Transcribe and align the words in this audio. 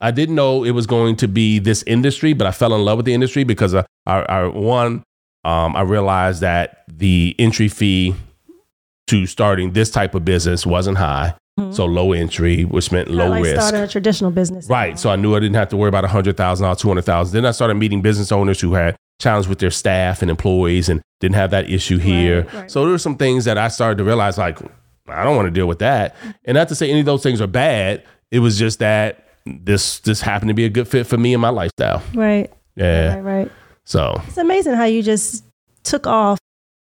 I 0.00 0.10
didn't 0.10 0.34
know 0.34 0.64
it 0.64 0.72
was 0.72 0.86
going 0.86 1.16
to 1.16 1.28
be 1.28 1.58
this 1.58 1.82
industry, 1.84 2.32
but 2.32 2.46
I 2.46 2.52
fell 2.52 2.74
in 2.74 2.84
love 2.84 2.98
with 2.98 3.06
the 3.06 3.14
industry 3.14 3.44
because 3.44 3.74
I, 3.74 3.84
I, 4.06 4.20
I 4.20 4.46
one, 4.46 5.02
um, 5.44 5.76
I 5.76 5.82
realized 5.82 6.40
that 6.40 6.84
the 6.88 7.34
entry 7.38 7.68
fee 7.68 8.14
to 9.08 9.26
starting 9.26 9.72
this 9.72 9.90
type 9.90 10.14
of 10.14 10.24
business 10.24 10.66
wasn't 10.66 10.98
high. 10.98 11.34
Mm-hmm. 11.58 11.72
So 11.72 11.86
low 11.86 12.12
entry, 12.12 12.64
which 12.64 12.92
meant 12.92 13.10
low 13.10 13.30
like 13.30 13.42
risk. 13.42 13.60
starting 13.60 13.80
a 13.80 13.88
traditional 13.88 14.30
business. 14.30 14.68
Right. 14.68 14.96
So 14.98 15.10
I 15.10 15.16
knew 15.16 15.34
I 15.34 15.40
didn't 15.40 15.56
have 15.56 15.68
to 15.70 15.76
worry 15.76 15.88
about 15.88 16.04
a 16.04 16.08
hundred 16.08 16.36
thousand 16.36 16.62
dollars, 16.64 16.78
two 16.78 16.88
hundred 16.88 17.04
thousand. 17.04 17.34
Then 17.34 17.46
I 17.46 17.50
started 17.50 17.74
meeting 17.74 18.00
business 18.00 18.30
owners 18.30 18.60
who 18.60 18.74
had 18.74 18.96
challenges 19.20 19.48
with 19.48 19.58
their 19.58 19.72
staff 19.72 20.22
and 20.22 20.30
employees 20.30 20.88
and 20.88 21.02
didn't 21.18 21.34
have 21.34 21.50
that 21.50 21.68
issue 21.68 21.98
here. 21.98 22.42
Right, 22.42 22.54
right. 22.54 22.70
So 22.70 22.82
there 22.82 22.92
were 22.92 22.98
some 22.98 23.16
things 23.16 23.44
that 23.46 23.58
I 23.58 23.68
started 23.68 23.98
to 23.98 24.04
realize 24.04 24.38
like 24.38 24.60
I 25.08 25.24
don't 25.24 25.34
want 25.34 25.46
to 25.46 25.50
deal 25.50 25.66
with 25.66 25.80
that. 25.80 26.14
And 26.44 26.54
not 26.54 26.68
to 26.68 26.76
say 26.76 26.90
any 26.90 27.00
of 27.00 27.06
those 27.06 27.22
things 27.22 27.40
are 27.40 27.48
bad. 27.48 28.04
It 28.30 28.38
was 28.38 28.56
just 28.56 28.78
that 28.78 29.27
this 29.64 30.00
this 30.00 30.20
happened 30.20 30.48
to 30.48 30.54
be 30.54 30.64
a 30.64 30.68
good 30.68 30.88
fit 30.88 31.06
for 31.06 31.16
me 31.16 31.34
and 31.34 31.42
my 31.42 31.48
lifestyle. 31.50 32.02
Right. 32.14 32.52
Yeah. 32.76 33.14
Right. 33.14 33.20
Right. 33.20 33.52
So 33.84 34.20
It's 34.26 34.36
amazing 34.36 34.74
how 34.74 34.84
you 34.84 35.02
just 35.02 35.44
took 35.82 36.06
off 36.06 36.38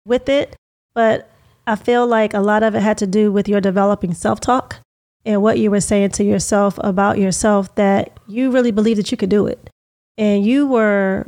with 0.06 0.30
it, 0.30 0.56
but 0.94 1.30
I 1.68 1.76
feel 1.76 2.05
like 2.08 2.34
a 2.34 2.40
lot 2.40 2.64
of 2.64 2.76
it 2.76 2.82
had 2.82 2.98
to 3.00 3.08
do 3.08 3.32
with 3.32 3.48
your 3.48 3.62
developing 3.62 4.14
self 4.14 4.40
talk 4.40 4.78
and 5.26 5.42
what 5.42 5.60
you 5.60 5.70
were 5.72 5.82
saying 5.82 6.10
to 6.12 6.24
yourself 6.24 6.80
about 6.84 7.18
yourself 7.18 7.74
that 7.76 8.18
you 8.28 8.52
really 8.52 8.72
believed 8.72 9.00
that 9.00 9.12
you 9.12 9.18
could 9.18 9.30
do 9.30 9.46
it. 9.48 9.70
And 10.18 10.46
you 10.46 10.68
were, 10.68 11.28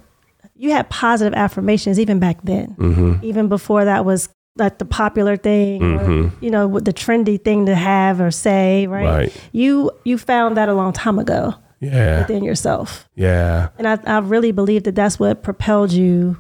you 0.56 0.72
had 0.72 0.90
positive 0.90 1.34
affirmations 1.34 2.00
even 2.00 2.20
back 2.20 2.42
then, 2.44 2.68
hmm 2.72 3.14
even 3.22 3.48
before 3.48 3.86
that 3.86 4.06
was 4.06 4.30
like 4.56 4.78
the 4.78 4.86
popular 4.86 5.36
thing 5.36 5.82
or, 5.82 6.00
Mhm. 6.06 6.32
you 6.42 6.52
know, 6.52 6.80
the 6.80 6.94
trendy 6.94 7.44
thing 7.44 7.66
to 7.66 7.76
have 7.76 8.22
or 8.22 8.30
say, 8.32 8.86
right? 8.88 9.06
Right. 9.06 9.42
You, 9.52 9.92
you 10.04 10.18
found 10.18 10.58
that 10.58 10.70
a 10.70 10.74
long 10.74 10.94
time 10.94 11.18
ago 11.18 11.56
Yeah. 11.80 12.20
within 12.20 12.44
yourself. 12.44 13.10
Yeah. 13.16 13.70
And 13.80 13.88
I, 13.88 13.98
I 14.06 14.20
really 14.20 14.52
believe 14.52 14.84
that 14.84 14.96
that's 14.96 15.20
what 15.20 15.42
propelled 15.42 15.92
you 15.92 16.38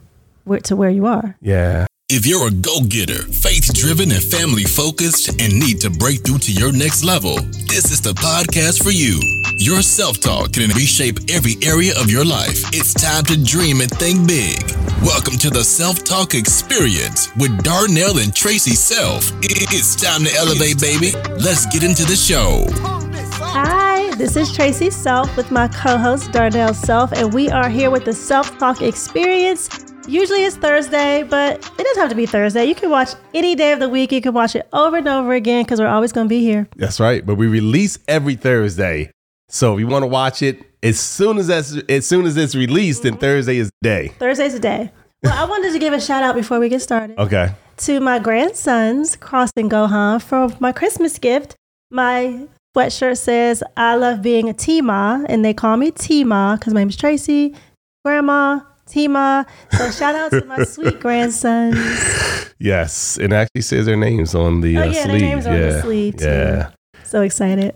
to 0.63 0.75
where 0.75 0.89
you 0.91 1.05
are. 1.07 1.35
Yeah. 1.41 1.87
If 2.15 2.27
you're 2.27 2.45
a 2.45 2.51
go 2.51 2.81
getter, 2.81 3.23
faith 3.23 3.73
driven, 3.73 4.11
and 4.11 4.21
family 4.21 4.65
focused, 4.65 5.29
and 5.41 5.57
need 5.57 5.81
to 5.81 5.89
break 5.89 6.21
through 6.21 6.45
to 6.45 6.53
your 6.53 6.71
next 6.71 7.03
level, 7.03 7.37
this 7.65 7.89
is 7.89 8.01
the 8.01 8.13
podcast 8.13 8.83
for 8.83 8.91
you. 8.91 9.19
Your 9.57 9.81
self 9.81 10.19
talk 10.19 10.53
can 10.53 10.69
reshape 10.77 11.17
every 11.27 11.55
area 11.63 11.99
of 11.99 12.11
your 12.11 12.23
life. 12.23 12.69
It's 12.71 12.93
time 12.93 13.23
to 13.23 13.43
dream 13.43 13.81
and 13.81 13.89
think 13.89 14.27
big. 14.27 14.61
Welcome 15.01 15.39
to 15.39 15.49
the 15.49 15.63
Self 15.63 16.03
Talk 16.03 16.35
Experience 16.35 17.33
with 17.35 17.63
Darnell 17.63 18.19
and 18.19 18.31
Traci 18.31 18.77
Self. 18.77 19.31
It's 19.41 19.95
time 19.95 20.23
to 20.25 20.31
elevate, 20.35 20.79
baby. 20.79 21.17
Let's 21.41 21.65
get 21.65 21.83
into 21.83 22.03
the 22.05 22.15
show. 22.15 22.67
Hi, 23.41 24.13
this 24.17 24.35
is 24.35 24.55
Traci 24.55 24.93
Self 24.93 25.35
with 25.35 25.49
my 25.49 25.67
co 25.67 25.97
host 25.97 26.31
Darnell 26.31 26.75
Self, 26.75 27.11
and 27.13 27.33
we 27.33 27.49
are 27.49 27.69
here 27.69 27.89
with 27.89 28.05
the 28.05 28.13
Self 28.13 28.55
Talk 28.59 28.83
Experience. 28.83 29.92
Usually 30.07 30.43
it's 30.43 30.57
Thursday, 30.57 31.23
but 31.23 31.57
it 31.57 31.83
doesn't 31.83 32.01
have 32.01 32.09
to 32.09 32.15
be 32.15 32.25
Thursday. 32.25 32.65
You 32.65 32.75
can 32.75 32.89
watch 32.89 33.09
any 33.33 33.55
day 33.55 33.71
of 33.71 33.79
the 33.79 33.87
week. 33.87 34.11
You 34.11 34.21
can 34.21 34.33
watch 34.33 34.55
it 34.55 34.67
over 34.73 34.97
and 34.97 35.07
over 35.07 35.33
again 35.33 35.63
because 35.63 35.79
we're 35.79 35.87
always 35.87 36.11
going 36.11 36.25
to 36.25 36.29
be 36.29 36.41
here. 36.41 36.67
That's 36.75 36.99
right. 36.99 37.25
But 37.25 37.35
we 37.35 37.47
release 37.47 37.97
every 38.07 38.35
Thursday. 38.35 39.11
So 39.49 39.75
if 39.75 39.79
you 39.79 39.87
want 39.87 40.03
to 40.03 40.07
watch 40.07 40.41
it 40.41 40.61
as 40.81 40.99
soon 40.99 41.37
as 41.37 41.47
that's 41.47 41.77
as 41.87 42.05
soon 42.05 42.25
as 42.25 42.35
it's 42.35 42.55
released, 42.55 43.03
then 43.03 43.13
mm-hmm. 43.13 43.21
Thursday 43.21 43.57
is 43.57 43.69
the 43.81 43.89
day. 43.89 44.07
Thursday's 44.19 44.53
a 44.55 44.59
day. 44.59 44.91
Well, 45.23 45.33
I 45.33 45.49
wanted 45.49 45.71
to 45.71 45.79
give 45.79 45.93
a 45.93 46.01
shout 46.01 46.21
out 46.21 46.35
before 46.35 46.59
we 46.59 46.67
get 46.67 46.81
started. 46.81 47.17
Okay. 47.17 47.53
to 47.77 47.99
my 48.01 48.19
grandsons, 48.19 49.15
Cross 49.15 49.51
and 49.55 49.71
Gohan, 49.71 50.21
for 50.21 50.49
my 50.59 50.73
Christmas 50.73 51.17
gift. 51.17 51.55
My 51.89 52.47
sweatshirt 52.75 53.17
says, 53.17 53.63
I 53.77 53.95
love 53.95 54.21
being 54.21 54.49
a 54.49 54.53
T-Ma, 54.53 55.23
and 55.29 55.45
they 55.45 55.53
call 55.53 55.77
me 55.77 55.91
T-Ma 55.91 56.57
because 56.57 56.73
my 56.73 56.81
name 56.81 56.89
is 56.89 56.97
Traci, 56.97 57.55
Grandma, 58.03 58.61
T-Ma. 58.93 59.43
So 59.71 59.89
shout 59.89 60.13
out 60.13 60.29
to 60.31 60.45
my 60.45 60.63
sweet 60.75 60.99
grandsons. 60.99 61.75
Yes, 62.59 63.17
it 63.17 63.33
actually 63.33 63.61
says 63.61 63.87
their 63.87 63.97
names 63.97 64.35
on 64.35 64.61
the 64.61 64.77
Oh, 64.77 64.81
uh, 64.81 64.85
yeah, 64.85 64.91
their 64.91 65.03
sleeve. 65.05 65.21
names 65.21 65.47
are 65.47 65.53
on 65.53 65.59
the 65.61 65.81
sleeve, 65.81 66.15
too. 66.17 66.25
yeah. 66.25 66.69
So 67.03 67.21
excited. 67.21 67.73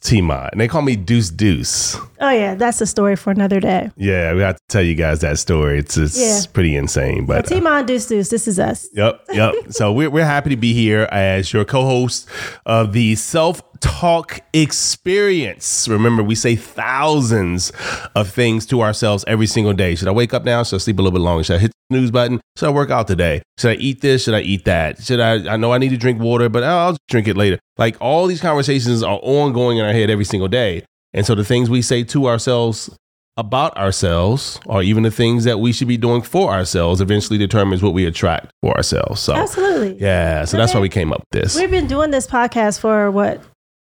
T-Ma, 0.00 0.48
and 0.52 0.60
they 0.60 0.68
call 0.68 0.80
me 0.82 0.94
Deuce 0.96 1.28
Deuce. 1.28 1.96
Oh, 2.20 2.30
yeah, 2.30 2.54
that's 2.54 2.80
a 2.80 2.86
story 2.86 3.16
for 3.16 3.30
another 3.32 3.58
day. 3.60 3.90
Yeah, 3.96 4.32
we 4.32 4.40
have 4.40 4.54
to 4.56 4.62
tell 4.68 4.82
you 4.82 4.94
guys 4.94 5.20
that 5.20 5.38
story. 5.38 5.80
It's 5.80 5.96
it's 5.96 6.18
Yeah. 6.18 6.40
pretty 6.52 6.76
insane, 6.76 7.22
So 7.22 7.26
but. 7.26 7.46
uh, 7.46 7.48
T-Ma 7.56 7.78
and 7.78 7.86
Deuce 7.86 8.06
Deuce, 8.06 8.30
this 8.30 8.48
is 8.48 8.58
us. 8.58 8.88
Yep, 8.94 9.20
yep. 9.32 9.54
so 9.70 9.92
we're, 9.92 10.08
we're 10.08 10.24
happy 10.24 10.50
to 10.50 10.56
be 10.56 10.72
here 10.72 11.08
as 11.12 11.52
your 11.52 11.64
co-host 11.64 12.28
of 12.64 12.92
the 12.92 13.16
Self 13.16 13.60
Talk 13.80 14.40
Experience. 14.52 15.88
Remember, 15.88 16.22
we 16.22 16.34
say 16.34 16.56
thousands 16.56 17.72
of 18.14 18.30
things 18.30 18.66
to 18.66 18.80
ourselves 18.82 19.24
every 19.26 19.46
single 19.46 19.72
day. 19.72 19.94
Should 19.94 20.08
I 20.08 20.12
wake 20.12 20.32
up 20.34 20.44
now? 20.44 20.62
Should 20.62 20.76
I 20.76 20.78
sleep 20.78 20.98
a 20.98 21.02
little 21.02 21.18
bit 21.18 21.22
longer? 21.22 21.44
Should 21.44 21.56
I 21.56 21.58
hit 21.58 21.72
the 21.90 21.96
snooze 21.96 22.10
button? 22.10 22.40
Should 22.56 22.66
I 22.66 22.72
work 22.72 22.90
out 22.90 23.06
today? 23.06 23.42
Should 23.58 23.72
I 23.72 23.74
eat 23.74 24.00
this? 24.00 24.24
Should 24.24 24.34
I 24.34 24.40
eat 24.40 24.64
that? 24.64 25.02
Should 25.02 25.20
I? 25.20 25.52
I 25.52 25.56
know 25.56 25.72
I 25.72 25.78
need 25.78 25.90
to 25.90 25.96
drink 25.96 26.20
water, 26.20 26.48
but 26.48 26.62
I'll 26.62 26.96
drink 27.08 27.28
it 27.28 27.36
later. 27.36 27.58
Like 27.76 27.96
all 28.00 28.26
these 28.26 28.40
conversations 28.40 29.02
are 29.02 29.18
ongoing 29.22 29.78
in 29.78 29.84
our 29.84 29.92
head 29.92 30.10
every 30.10 30.24
single 30.24 30.48
day, 30.48 30.84
and 31.12 31.24
so 31.26 31.34
the 31.34 31.44
things 31.44 31.70
we 31.70 31.82
say 31.82 32.04
to 32.04 32.26
ourselves 32.26 32.90
about 33.38 33.76
ourselves 33.76 34.58
or 34.66 34.82
even 34.82 35.04
the 35.04 35.12
things 35.12 35.44
that 35.44 35.60
we 35.60 35.72
should 35.72 35.86
be 35.86 35.96
doing 35.96 36.20
for 36.20 36.52
ourselves 36.52 37.00
eventually 37.00 37.38
determines 37.38 37.80
what 37.80 37.94
we 37.94 38.04
attract 38.04 38.50
for 38.60 38.76
ourselves. 38.76 39.20
So 39.20 39.32
Absolutely. 39.32 39.96
yeah, 40.00 40.44
so 40.44 40.56
that's 40.56 40.74
why 40.74 40.80
we 40.80 40.88
came 40.88 41.12
up 41.12 41.20
with 41.20 41.42
this. 41.42 41.54
We've 41.54 41.70
been 41.70 41.86
doing 41.86 42.10
this 42.10 42.26
podcast 42.26 42.80
for 42.80 43.12
what? 43.12 43.40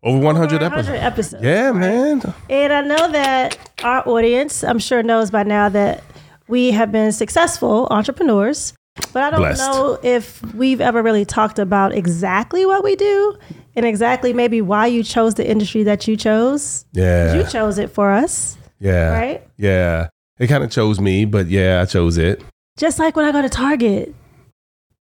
Over 0.02 0.18
100 0.24 0.62
100 0.62 0.62
episodes. 0.62 1.02
episodes. 1.02 1.44
Yeah, 1.44 1.72
man. 1.72 2.22
And 2.48 2.72
I 2.72 2.80
know 2.82 3.10
that 3.12 3.58
our 3.82 4.06
audience, 4.08 4.62
I'm 4.62 4.78
sure, 4.78 5.02
knows 5.02 5.30
by 5.30 5.42
now 5.42 5.68
that 5.70 6.04
we 6.48 6.70
have 6.72 6.92
been 6.92 7.12
successful 7.12 7.88
entrepreneurs. 7.90 8.72
But 9.12 9.24
I 9.24 9.30
don't 9.30 9.40
Blessed. 9.40 9.60
know 9.60 9.98
if 10.02 10.42
we've 10.54 10.80
ever 10.80 11.02
really 11.02 11.24
talked 11.24 11.58
about 11.58 11.92
exactly 11.92 12.64
what 12.64 12.82
we 12.82 12.96
do 12.96 13.36
and 13.74 13.84
exactly 13.84 14.32
maybe 14.32 14.62
why 14.62 14.86
you 14.86 15.02
chose 15.02 15.34
the 15.34 15.46
industry 15.48 15.82
that 15.82 16.08
you 16.08 16.16
chose. 16.16 16.86
Yeah. 16.92 17.34
You 17.34 17.44
chose 17.44 17.78
it 17.78 17.90
for 17.90 18.10
us, 18.10 18.56
yeah. 18.80 19.10
right? 19.10 19.46
Yeah. 19.58 20.08
It 20.38 20.46
kind 20.46 20.64
of 20.64 20.70
chose 20.70 20.98
me, 21.00 21.24
but 21.26 21.48
yeah, 21.48 21.82
I 21.82 21.84
chose 21.84 22.16
it. 22.16 22.42
Just 22.78 22.98
like 22.98 23.16
when 23.16 23.24
I 23.26 23.32
go 23.32 23.42
to 23.42 23.48
Target. 23.48 24.14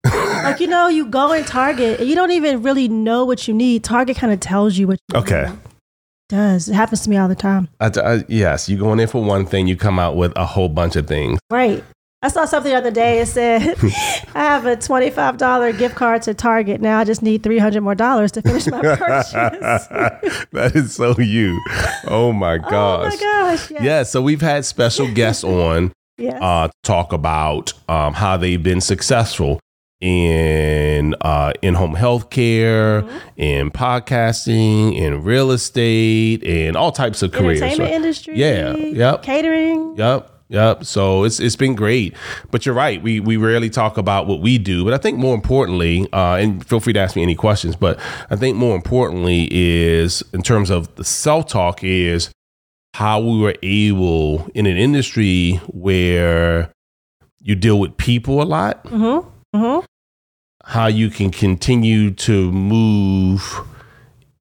Like, 0.04 0.60
you 0.60 0.66
know, 0.66 0.88
you 0.88 1.06
go 1.06 1.32
in 1.32 1.44
Target 1.44 2.00
and 2.00 2.08
you 2.08 2.14
don't 2.14 2.30
even 2.32 2.62
really 2.62 2.88
know 2.88 3.24
what 3.24 3.46
you 3.46 3.54
need. 3.54 3.84
Target 3.84 4.16
kind 4.16 4.32
of 4.32 4.40
tells 4.40 4.76
you 4.76 4.86
what 4.88 4.98
you 5.12 5.18
Okay. 5.20 5.42
need. 5.42 5.52
It 5.52 5.60
does. 6.28 6.68
It 6.68 6.74
happens 6.74 7.02
to 7.02 7.10
me 7.10 7.16
all 7.16 7.28
the 7.28 7.34
time. 7.34 7.68
I, 7.80 7.90
I, 8.02 8.24
yes, 8.28 8.68
you 8.68 8.78
go 8.78 8.92
in 8.92 9.06
for 9.06 9.22
one 9.22 9.46
thing, 9.46 9.66
you 9.66 9.76
come 9.76 9.98
out 9.98 10.16
with 10.16 10.32
a 10.36 10.46
whole 10.46 10.68
bunch 10.68 10.96
of 10.96 11.06
things. 11.06 11.38
Right. 11.50 11.84
I 12.24 12.28
saw 12.28 12.44
something 12.44 12.70
the 12.70 12.78
other 12.78 12.90
day. 12.92 13.18
It 13.18 13.26
said, 13.26 13.76
I 14.34 14.44
have 14.44 14.64
a 14.64 14.76
$25 14.76 15.76
gift 15.78 15.94
card 15.96 16.22
to 16.22 16.34
Target. 16.34 16.80
Now 16.80 17.00
I 17.00 17.04
just 17.04 17.20
need 17.20 17.42
300 17.42 17.80
more 17.80 17.96
dollars 17.96 18.30
to 18.32 18.42
finish 18.42 18.66
my 18.68 18.80
purchase. 18.96 19.32
that 20.52 20.72
is 20.74 20.94
so 20.94 21.18
you. 21.18 21.60
Oh 22.06 22.32
my 22.32 22.58
gosh. 22.58 22.70
oh 22.70 23.08
my 23.08 23.16
gosh. 23.16 23.70
Yeah. 23.72 23.82
Yeah, 23.82 24.02
so 24.04 24.22
we've 24.22 24.40
had 24.40 24.64
special 24.64 25.12
guests 25.12 25.44
on 25.44 25.92
Yes. 26.18 26.38
uh, 26.40 26.68
talk 26.84 27.12
about 27.12 27.72
um, 27.88 28.14
how 28.14 28.36
they've 28.36 28.62
been 28.62 28.80
successful 28.80 29.58
in 30.02 31.14
uh, 31.20 31.52
in 31.62 31.74
home 31.74 31.94
health 31.94 32.30
care, 32.30 33.02
Mm-hmm. 33.02 33.18
in 33.40 33.70
podcasting, 33.70 34.96
in 34.96 35.22
real 35.22 35.50
estate, 35.50 36.42
in 36.42 36.76
all 36.76 36.92
types 36.92 37.22
of 37.22 37.32
careers. 37.32 37.62
Entertainment 37.62 37.90
right? 37.90 37.96
industry. 37.96 38.36
Yeah, 38.38 38.76
yep. 38.76 39.22
Catering. 39.22 39.96
Yep. 39.96 40.28
Yep. 40.48 40.84
So 40.84 41.24
it's 41.24 41.40
it's 41.40 41.56
been 41.56 41.74
great, 41.74 42.14
but 42.50 42.66
you're 42.66 42.74
right. 42.74 43.02
We 43.02 43.20
we 43.20 43.36
rarely 43.38 43.70
talk 43.70 43.96
about 43.96 44.26
what 44.26 44.40
we 44.40 44.58
do, 44.58 44.84
but 44.84 44.92
I 44.92 44.98
think 44.98 45.18
more 45.18 45.34
importantly, 45.34 46.06
uh, 46.12 46.34
and 46.36 46.66
feel 46.66 46.78
free 46.80 46.92
to 46.92 47.00
ask 47.00 47.16
me 47.16 47.22
any 47.22 47.34
questions. 47.34 47.74
But 47.74 47.98
I 48.28 48.36
think 48.36 48.56
more 48.58 48.76
importantly 48.76 49.48
is 49.50 50.22
in 50.34 50.42
terms 50.42 50.68
of 50.68 50.94
the 50.96 51.04
self 51.04 51.46
talk 51.46 51.82
is 51.82 52.30
how 52.94 53.20
we 53.20 53.38
were 53.40 53.54
able 53.62 54.46
in 54.54 54.66
an 54.66 54.76
industry 54.76 55.54
where 55.68 56.70
you 57.40 57.54
deal 57.54 57.80
with 57.80 57.96
people 57.96 58.42
a 58.42 58.44
lot, 58.44 58.84
Mm-hmm. 58.84 59.28
Mm-hmm. 59.56 59.84
How 60.64 60.86
you 60.86 61.10
can 61.10 61.30
continue 61.30 62.10
to 62.12 62.50
move 62.52 63.60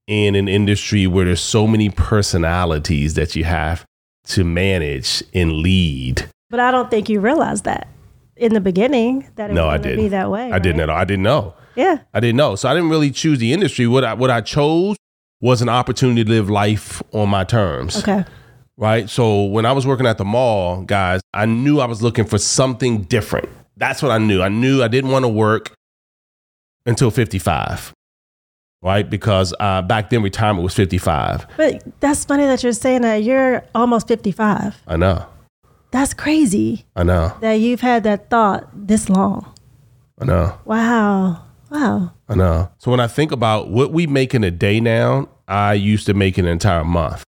in 0.07 0.35
an 0.35 0.47
industry 0.47 1.07
where 1.07 1.25
there's 1.25 1.41
so 1.41 1.65
many 1.67 1.89
personalities 1.89 3.13
that 3.15 3.35
you 3.35 3.43
have 3.43 3.85
to 4.25 4.43
manage 4.43 5.23
and 5.33 5.53
lead. 5.53 6.27
But 6.49 6.59
I 6.59 6.71
don't 6.71 6.89
think 6.91 7.09
you 7.09 7.19
realized 7.19 7.63
that 7.63 7.87
in 8.35 8.53
the 8.53 8.61
beginning 8.61 9.27
that 9.35 9.49
it 9.49 9.53
No, 9.53 9.69
I 9.69 9.77
to 9.77 9.83
be 9.83 9.89
didn't. 9.95 10.09
that 10.11 10.29
way. 10.29 10.51
I 10.51 10.59
didn't 10.59 10.81
at 10.81 10.89
all. 10.89 10.97
I 10.97 11.05
didn't 11.05 11.23
know. 11.23 11.53
Yeah. 11.75 11.99
I 12.13 12.19
didn't 12.19 12.35
know. 12.37 12.55
So 12.55 12.69
I 12.69 12.73
didn't 12.73 12.89
really 12.89 13.11
choose 13.11 13.39
the 13.39 13.53
industry. 13.53 13.87
What 13.87 14.03
I 14.03 14.13
what 14.13 14.29
I 14.29 14.41
chose 14.41 14.97
was 15.39 15.61
an 15.61 15.69
opportunity 15.69 16.23
to 16.23 16.29
live 16.29 16.49
life 16.49 17.01
on 17.13 17.29
my 17.29 17.43
terms. 17.43 17.97
Okay. 17.97 18.25
Right. 18.77 19.09
So 19.09 19.45
when 19.45 19.65
I 19.65 19.71
was 19.71 19.87
working 19.87 20.05
at 20.05 20.17
the 20.17 20.25
mall, 20.25 20.83
guys, 20.83 21.21
I 21.33 21.45
knew 21.45 21.79
I 21.79 21.85
was 21.85 22.01
looking 22.01 22.25
for 22.25 22.37
something 22.37 23.03
different. 23.03 23.47
That's 23.77 24.01
what 24.01 24.11
I 24.11 24.17
knew. 24.17 24.41
I 24.41 24.49
knew 24.49 24.83
I 24.83 24.87
didn't 24.87 25.11
want 25.11 25.23
to 25.23 25.29
work 25.29 25.71
until 26.85 27.11
55. 27.11 27.93
right? 28.81 29.07
Because 29.09 29.53
uh, 29.59 29.81
back 29.83 30.09
then 30.09 30.23
retirement 30.23 30.63
was 30.63 30.73
55. 30.73 31.45
But 31.57 31.83
that's 31.99 32.25
funny 32.25 32.45
that 32.45 32.63
you're 32.63 32.73
saying 32.73 33.03
that 33.03 33.17
you're 33.23 33.63
almost 33.75 34.07
55. 34.07 34.81
I 34.87 34.97
know. 34.97 35.25
That's 35.91 36.13
crazy 36.13 36.85
I 36.95 37.03
know. 37.03 37.35
that 37.41 37.53
you've 37.55 37.81
had 37.81 38.03
that 38.05 38.29
thought 38.29 38.69
this 38.73 39.09
long. 39.09 39.53
I 40.19 40.25
know. 40.25 40.57
Wow. 40.65 41.43
Wow. 41.69 42.13
I 42.29 42.35
know. 42.35 42.71
So 42.77 42.91
when 42.91 42.99
I 42.99 43.07
think 43.07 43.31
about 43.31 43.69
what 43.69 43.91
we 43.91 44.07
make 44.07 44.33
in 44.33 44.43
a 44.43 44.51
day 44.51 44.79
now, 44.79 45.27
I 45.47 45.73
used 45.73 46.05
to 46.05 46.13
make 46.13 46.37
an 46.37 46.45
entire 46.45 46.83
month. 46.85 47.23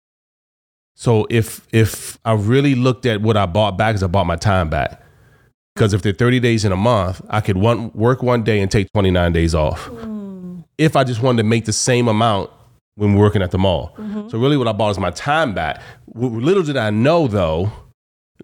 So 0.96 1.26
if 1.30 1.66
if 1.72 2.18
I 2.24 2.32
really 2.32 2.74
looked 2.74 3.06
at 3.06 3.22
what 3.22 3.36
I 3.36 3.46
bought 3.46 3.78
back, 3.78 3.94
is 3.94 4.02
I 4.02 4.08
bought 4.08 4.26
my 4.26 4.34
time 4.36 4.68
back. 4.68 5.00
Because 5.78 5.94
if 5.94 6.02
they're 6.02 6.12
30 6.12 6.40
days 6.40 6.64
in 6.64 6.72
a 6.72 6.76
month, 6.76 7.20
I 7.30 7.40
could 7.40 7.56
one 7.56 7.92
work 7.92 8.22
one 8.22 8.42
day 8.42 8.60
and 8.60 8.70
take 8.70 8.92
29 8.92 9.32
days 9.32 9.54
off. 9.54 9.86
Hmm. 9.86 10.60
If 10.76 10.96
I 10.96 11.04
just 11.04 11.22
wanted 11.22 11.42
to 11.42 11.48
make 11.48 11.64
the 11.64 11.72
same 11.72 12.08
amount 12.08 12.50
when 12.98 13.14
we're 13.14 13.20
working 13.20 13.42
at 13.42 13.52
the 13.52 13.58
mall. 13.58 13.94
Mm-hmm. 13.96 14.28
So 14.28 14.38
really 14.38 14.56
what 14.56 14.66
I 14.66 14.72
bought 14.72 14.90
is 14.90 14.98
my 14.98 15.12
time 15.12 15.54
back. 15.54 15.80
Little 16.14 16.64
did 16.64 16.76
I 16.76 16.90
know 16.90 17.28
though 17.28 17.72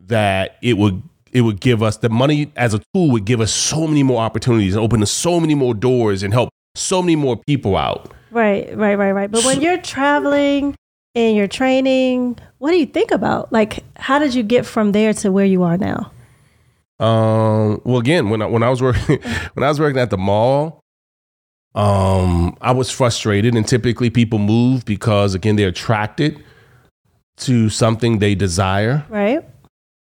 that 0.06 0.56
it 0.62 0.74
would 0.74 1.02
it 1.32 1.40
would 1.40 1.60
give 1.60 1.82
us 1.82 1.96
the 1.96 2.08
money 2.08 2.52
as 2.54 2.72
a 2.72 2.80
tool 2.94 3.10
would 3.10 3.24
give 3.24 3.40
us 3.40 3.52
so 3.52 3.88
many 3.88 4.04
more 4.04 4.22
opportunities 4.22 4.74
and 4.74 4.82
open 4.82 5.04
so 5.04 5.40
many 5.40 5.56
more 5.56 5.74
doors 5.74 6.22
and 6.22 6.32
help 6.32 6.50
so 6.76 7.02
many 7.02 7.16
more 7.16 7.36
people 7.36 7.76
out. 7.76 8.12
Right, 8.30 8.76
right, 8.76 8.94
right, 8.94 9.10
right. 9.10 9.30
But 9.30 9.44
when 9.44 9.60
you're 9.60 9.78
traveling 9.78 10.76
and 11.16 11.36
you're 11.36 11.48
training, 11.48 12.38
what 12.58 12.70
do 12.70 12.76
you 12.76 12.86
think 12.86 13.10
about? 13.10 13.52
Like, 13.52 13.82
how 13.96 14.20
did 14.20 14.34
you 14.34 14.44
get 14.44 14.64
from 14.64 14.92
there 14.92 15.12
to 15.14 15.32
where 15.32 15.44
you 15.44 15.64
are 15.64 15.76
now? 15.76 16.12
Um, 17.00 17.80
well, 17.84 17.98
again, 17.98 18.30
when 18.30 18.40
I, 18.42 18.46
when 18.46 18.62
I 18.62 18.70
was 18.70 18.80
working 18.80 19.20
when 19.54 19.64
I 19.64 19.68
was 19.68 19.80
working 19.80 19.98
at 20.00 20.10
the 20.10 20.18
mall, 20.18 20.80
um, 21.74 22.56
I 22.60 22.70
was 22.72 22.90
frustrated, 22.90 23.54
and 23.56 23.66
typically 23.66 24.10
people 24.10 24.38
move 24.38 24.84
because 24.84 25.34
again 25.34 25.56
they're 25.56 25.68
attracted 25.68 26.42
to 27.38 27.68
something 27.68 28.20
they 28.20 28.36
desire, 28.36 29.04
Right? 29.08 29.44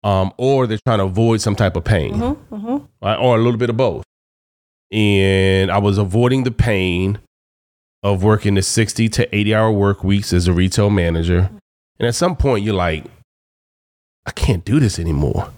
um, 0.04 0.34
or 0.38 0.66
they're 0.66 0.80
trying 0.84 0.98
to 0.98 1.04
avoid 1.06 1.40
some 1.40 1.56
type 1.56 1.76
of 1.76 1.84
pain, 1.84 2.14
Mm-hmm, 2.16 2.56
mm-hmm. 2.56 2.86
right? 3.06 3.16
or 3.18 3.36
a 3.38 3.42
little 3.42 3.60
bit 3.60 3.70
of 3.70 3.78
both. 3.78 4.04
And 4.92 5.70
I 5.72 5.78
was 5.78 6.00
avoiding 6.00 6.44
the 6.44 6.52
pain 6.52 7.20
of 8.02 8.24
working 8.24 8.56
the 8.56 8.64
sixty 8.64 9.08
to 9.10 9.36
eighty 9.36 9.54
hour 9.54 9.72
work 9.72 10.04
weeks 10.04 10.34
as 10.34 10.48
a 10.48 10.54
retail 10.54 10.90
manager, 10.90 11.52
and 12.00 12.08
at 12.08 12.16
some 12.16 12.36
point 12.36 12.66
you're 12.66 12.74
like, 12.74 13.06
I 14.26 14.32
can't 14.32 14.66
do 14.66 14.80
this 14.80 14.98
anymore. 14.98 15.52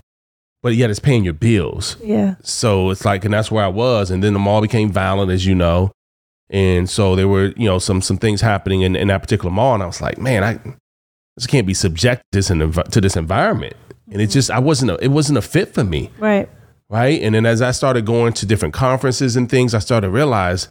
But 0.63 0.75
yet 0.75 0.89
it's 0.89 0.99
paying 0.99 1.23
your 1.23 1.33
bills. 1.33 1.97
Yeah. 2.01 2.35
So 2.41 2.89
it's 2.89 3.05
like, 3.05 3.25
and 3.25 3.33
that's 3.33 3.51
where 3.51 3.63
I 3.63 3.67
was. 3.67 4.09
And 4.09 4.23
then 4.23 4.33
the 4.33 4.39
mall 4.39 4.61
became 4.61 4.91
violent, 4.91 5.29
as 5.29 5.45
you 5.45 5.53
know. 5.53 5.91
And 6.49 6.89
so 6.89 7.15
there 7.15 7.27
were, 7.27 7.53
you 7.57 7.67
know, 7.67 7.79
some 7.79 8.01
some 8.01 8.17
things 8.17 8.41
happening 8.41 8.81
in, 8.81 8.95
in 8.95 9.09
that 9.09 9.21
particular 9.21 9.51
mall. 9.51 9.73
And 9.73 9.83
I 9.83 9.85
was 9.85 10.01
like, 10.01 10.17
man, 10.17 10.43
I 10.43 10.59
just 11.37 11.49
can't 11.49 11.67
be 11.67 11.73
subject 11.73 12.23
to 12.31 12.37
this, 12.37 12.49
env- 12.49 12.89
to 12.91 13.01
this 13.01 13.17
environment. 13.17 13.75
And 14.09 14.21
it 14.21 14.25
mm-hmm. 14.25 14.31
just, 14.31 14.49
I 14.49 14.59
wasn't, 14.59 14.91
a, 14.91 15.03
it 15.03 15.09
wasn't 15.09 15.37
a 15.37 15.41
fit 15.41 15.73
for 15.73 15.83
me. 15.83 16.09
Right. 16.17 16.49
Right. 16.89 17.21
And 17.21 17.35
then 17.35 17.45
as 17.45 17.61
I 17.61 17.71
started 17.71 18.05
going 18.05 18.33
to 18.33 18.45
different 18.45 18.73
conferences 18.73 19.35
and 19.35 19.49
things, 19.49 19.73
I 19.73 19.79
started 19.79 20.07
to 20.07 20.11
realize, 20.11 20.69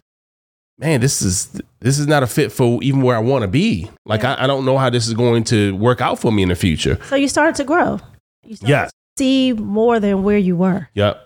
man, 0.79 1.01
this 1.01 1.21
is, 1.21 1.61
this 1.81 1.99
is 1.99 2.07
not 2.07 2.23
a 2.23 2.27
fit 2.27 2.51
for 2.51 2.81
even 2.81 3.01
where 3.03 3.15
I 3.15 3.19
want 3.19 3.43
to 3.43 3.47
be. 3.47 3.91
Like, 4.05 4.23
I, 4.23 4.43
I 4.43 4.47
don't 4.47 4.65
know 4.65 4.79
how 4.79 4.89
this 4.89 5.07
is 5.07 5.13
going 5.13 5.43
to 5.45 5.75
work 5.75 6.01
out 6.01 6.17
for 6.17 6.31
me 6.31 6.41
in 6.41 6.49
the 6.49 6.55
future. 6.55 6.97
So 7.09 7.15
you 7.15 7.27
started 7.27 7.55
to 7.55 7.63
grow. 7.63 7.99
You 8.43 8.55
started 8.55 8.69
Yes. 8.69 8.91
See 9.17 9.53
more 9.53 9.99
than 9.99 10.23
where 10.23 10.37
you 10.37 10.55
were. 10.55 10.89
Yep. 10.93 11.21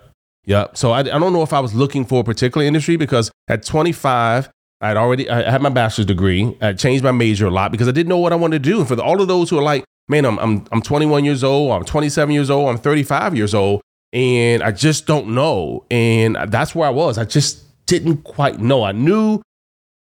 Yep. 0.45 0.77
So 0.77 0.91
I, 0.91 0.99
I 0.99 1.03
don't 1.03 1.33
know 1.33 1.43
if 1.43 1.53
I 1.53 1.59
was 1.59 1.73
looking 1.73 2.05
for 2.05 2.21
a 2.21 2.23
particular 2.23 2.65
industry 2.65 2.95
because 2.95 3.31
at 3.47 3.63
25, 3.63 4.49
I 4.79 4.87
had 4.87 4.97
already 4.97 5.29
I 5.29 5.49
had 5.49 5.61
my 5.61 5.69
bachelor's 5.69 6.05
degree. 6.05 6.55
I 6.61 6.73
changed 6.73 7.03
my 7.03 7.11
major 7.11 7.47
a 7.47 7.51
lot 7.51 7.71
because 7.71 7.87
I 7.87 7.91
didn't 7.91 8.09
know 8.09 8.19
what 8.19 8.31
I 8.31 8.35
wanted 8.35 8.63
to 8.63 8.69
do. 8.69 8.79
And 8.79 8.87
for 8.87 8.95
the, 8.95 9.03
all 9.03 9.21
of 9.21 9.27
those 9.27 9.49
who 9.49 9.57
are 9.57 9.63
like, 9.63 9.83
man, 10.07 10.25
I'm, 10.25 10.39
I'm, 10.39 10.65
I'm 10.71 10.81
21 10.81 11.25
years 11.25 11.43
old, 11.43 11.71
I'm 11.71 11.83
27 11.83 12.33
years 12.33 12.49
old, 12.49 12.69
I'm 12.69 12.77
35 12.77 13.35
years 13.35 13.53
old, 13.53 13.81
and 14.13 14.63
I 14.63 14.71
just 14.71 15.05
don't 15.05 15.29
know. 15.29 15.85
And 15.91 16.37
that's 16.47 16.73
where 16.73 16.87
I 16.87 16.91
was. 16.91 17.17
I 17.17 17.25
just 17.25 17.63
didn't 17.85 18.23
quite 18.23 18.59
know. 18.59 18.83
I 18.83 18.91
knew 18.91 19.41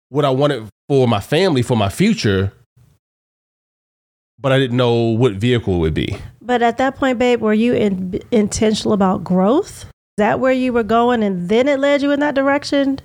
what 0.09 0.25
I 0.25 0.29
wanted 0.29 0.67
for 0.87 1.07
my 1.07 1.19
family, 1.19 1.61
for 1.61 1.77
my 1.77 1.89
future, 1.89 2.53
but 4.39 4.51
I 4.51 4.57
didn't 4.57 4.77
know 4.77 4.93
what 4.93 5.33
vehicle 5.33 5.75
it 5.75 5.79
would 5.79 5.93
be. 5.93 6.17
But 6.41 6.61
at 6.61 6.77
that 6.77 6.95
point, 6.95 7.19
babe, 7.19 7.39
were 7.41 7.53
you 7.53 7.73
in, 7.73 8.19
intentional 8.31 8.93
about 8.93 9.23
growth? 9.23 9.83
Is 9.83 10.17
that 10.17 10.39
where 10.39 10.51
you 10.51 10.73
were 10.73 10.83
going 10.83 11.23
and 11.23 11.49
then 11.49 11.67
it 11.67 11.79
led 11.79 12.01
you 12.01 12.11
in 12.11 12.19
that 12.21 12.35
direction? 12.35 12.99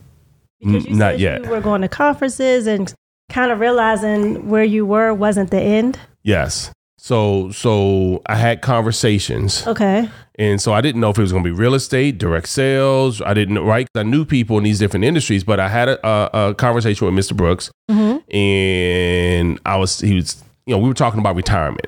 Because 0.60 0.86
you 0.86 0.94
not 0.96 1.12
said 1.12 1.20
yet. 1.20 1.44
You 1.44 1.50
were 1.50 1.60
going 1.60 1.82
to 1.82 1.88
conferences 1.88 2.66
and 2.66 2.92
kind 3.30 3.52
of 3.52 3.60
realizing 3.60 4.48
where 4.48 4.64
you 4.64 4.86
were 4.86 5.12
wasn't 5.12 5.50
the 5.50 5.60
end. 5.60 5.98
Yes. 6.22 6.70
So 6.98 7.50
so 7.52 8.22
I 8.26 8.34
had 8.34 8.62
conversations, 8.62 9.64
Okay. 9.66 10.08
and 10.40 10.60
so 10.60 10.72
I 10.72 10.80
didn't 10.80 11.00
know 11.00 11.10
if 11.10 11.18
it 11.18 11.20
was 11.20 11.30
going 11.30 11.44
to 11.44 11.48
be 11.50 11.54
real 11.54 11.74
estate, 11.74 12.18
direct 12.18 12.48
sales. 12.48 13.20
I 13.22 13.32
didn't 13.32 13.54
know, 13.54 13.62
right? 13.64 13.86
I 13.94 14.02
knew 14.02 14.24
people 14.24 14.58
in 14.58 14.64
these 14.64 14.80
different 14.80 15.04
industries, 15.04 15.44
but 15.44 15.60
I 15.60 15.68
had 15.68 15.88
a, 15.88 16.04
a, 16.04 16.48
a 16.50 16.54
conversation 16.54 17.06
with 17.06 17.14
Mr. 17.14 17.36
Brooks, 17.36 17.70
Mm-hmm. 17.88 18.28
and 18.34 19.60
I 19.64 19.76
was 19.76 20.00
he 20.00 20.14
was 20.16 20.42
you 20.66 20.74
know 20.74 20.78
we 20.80 20.88
were 20.88 20.94
talking 20.94 21.20
about 21.20 21.36
retirement, 21.36 21.86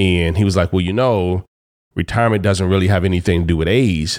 and 0.00 0.36
he 0.38 0.44
was 0.44 0.56
like, 0.56 0.72
well, 0.72 0.80
you 0.80 0.92
know, 0.92 1.44
retirement 1.94 2.42
doesn't 2.42 2.68
really 2.68 2.88
have 2.88 3.04
anything 3.04 3.42
to 3.42 3.46
do 3.46 3.56
with 3.56 3.68
age. 3.68 4.18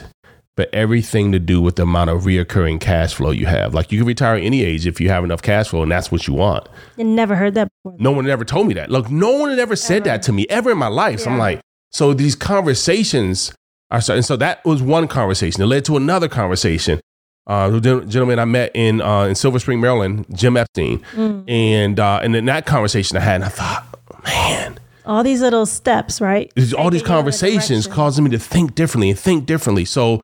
But 0.57 0.69
everything 0.73 1.31
to 1.31 1.39
do 1.39 1.61
with 1.61 1.77
the 1.77 1.83
amount 1.83 2.09
of 2.09 2.23
reoccurring 2.23 2.81
cash 2.81 3.13
flow 3.15 3.31
you 3.31 3.45
have. 3.45 3.73
Like 3.73 3.89
you 3.91 3.99
can 3.99 4.05
retire 4.05 4.35
any 4.35 4.63
age 4.63 4.85
if 4.85 4.99
you 4.99 5.07
have 5.09 5.23
enough 5.23 5.41
cash 5.41 5.69
flow, 5.69 5.81
and 5.81 5.89
that's 5.91 6.11
what 6.11 6.27
you 6.27 6.33
want. 6.33 6.67
You 6.97 7.05
never 7.05 7.35
heard 7.35 7.53
that 7.55 7.69
before. 7.83 7.97
No 7.99 8.11
one 8.11 8.25
had 8.25 8.31
ever 8.31 8.43
told 8.45 8.67
me 8.67 8.73
that. 8.75 8.91
Look, 8.91 9.09
no 9.09 9.31
one 9.39 9.49
had 9.49 9.59
ever 9.59 9.77
said 9.77 10.03
that 10.03 10.21
to 10.23 10.33
me 10.33 10.45
ever 10.49 10.69
in 10.71 10.77
my 10.77 10.87
life. 10.89 11.21
So 11.21 11.31
I'm 11.31 11.37
like, 11.37 11.61
so 11.89 12.13
these 12.13 12.35
conversations 12.35 13.53
are 13.91 14.01
starting. 14.01 14.23
So 14.23 14.35
that 14.37 14.63
was 14.65 14.81
one 14.81 15.07
conversation. 15.07 15.61
It 15.63 15.67
led 15.67 15.85
to 15.85 15.95
another 15.97 16.27
conversation. 16.27 16.99
Uh, 17.47 17.69
the 17.69 18.01
gentleman 18.01 18.37
I 18.37 18.45
met 18.45 18.71
in 18.75 19.01
uh, 19.01 19.23
in 19.23 19.35
Silver 19.35 19.57
Spring, 19.57 19.79
Maryland, 19.79 20.25
Jim 20.33 20.57
Epstein, 20.57 20.99
Mm. 21.15 21.49
and 21.49 21.99
uh, 21.99 22.19
and 22.21 22.35
in 22.35 22.45
that 22.45 22.65
conversation 22.65 23.15
I 23.17 23.21
had, 23.21 23.35
and 23.35 23.45
I 23.45 23.49
thought, 23.49 23.85
man, 24.25 24.79
All 25.05 25.23
these 25.23 25.41
little 25.41 25.65
steps, 25.65 26.21
right? 26.21 26.51
there's 26.55 26.73
all 26.73 26.89
these 26.89 27.01
Taking 27.01 27.13
you 27.13 27.13
in 27.13 27.19
a 27.19 27.21
conversations 27.21 27.67
direction. 27.85 27.91
causing 27.93 28.23
me 28.25 28.29
to 28.31 28.39
think 28.39 28.75
differently 28.75 29.09
and 29.09 29.19
think 29.19 29.45
differently. 29.45 29.85
So 29.85 30.21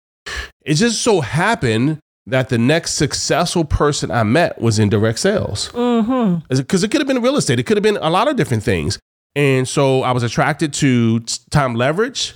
it 0.65 0.75
just 0.75 1.01
so 1.01 1.21
happened 1.21 2.00
that 2.25 2.50
the 2.50 2.57
next 2.57 2.91
successful 2.95 3.63
person 3.63 4.12
I 4.12 4.24
met 4.24 4.59
was 4.62 4.79
in 4.79 4.89
direct 4.89 5.19
sales 5.19 5.69
Mm-hmm. 5.74 6.53
because 6.57 6.83
it 6.83 6.91
could 6.91 7.00
have 7.01 7.07
been 7.07 7.21
real 7.21 7.38
estate. 7.38 7.59
It 7.59 7.63
could 7.63 7.77
have 7.77 7.83
been 7.83 7.97
a 7.97 8.09
lot 8.09 8.27
of 8.27 8.35
different 8.35 8.63
things. 8.63 9.00
And 9.35 9.68
so 9.68 10.01
I 10.03 10.12
was 10.12 10.24
attracted 10.24 10.74
to 10.74 11.19
time 11.51 11.75
leverage 11.75 12.33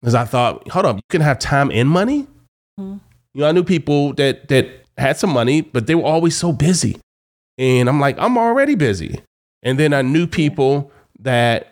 because 0.00 0.14
I 0.14 0.24
thought, 0.24 0.68
hold 0.70 0.84
up, 0.86 0.96
you 0.96 1.02
can 1.08 1.20
have 1.22 1.38
time 1.38 1.70
and 1.72 1.88
money. 1.88 2.26
Mhm. 2.78 3.00
You 3.34 3.40
know, 3.40 3.46
I 3.48 3.52
knew 3.52 3.64
people 3.64 4.12
that 4.14 4.48
that 4.48 4.66
had 4.98 5.16
some 5.16 5.30
money, 5.30 5.62
but 5.62 5.86
they 5.86 5.94
were 5.94 6.04
always 6.04 6.36
so 6.36 6.52
busy. 6.52 6.98
And 7.56 7.88
I'm 7.88 7.98
like, 8.00 8.18
I'm 8.18 8.36
already 8.36 8.74
busy. 8.74 9.20
And 9.62 9.78
then 9.78 9.94
I 9.94 10.02
knew 10.02 10.26
people 10.26 10.90
that, 11.20 11.71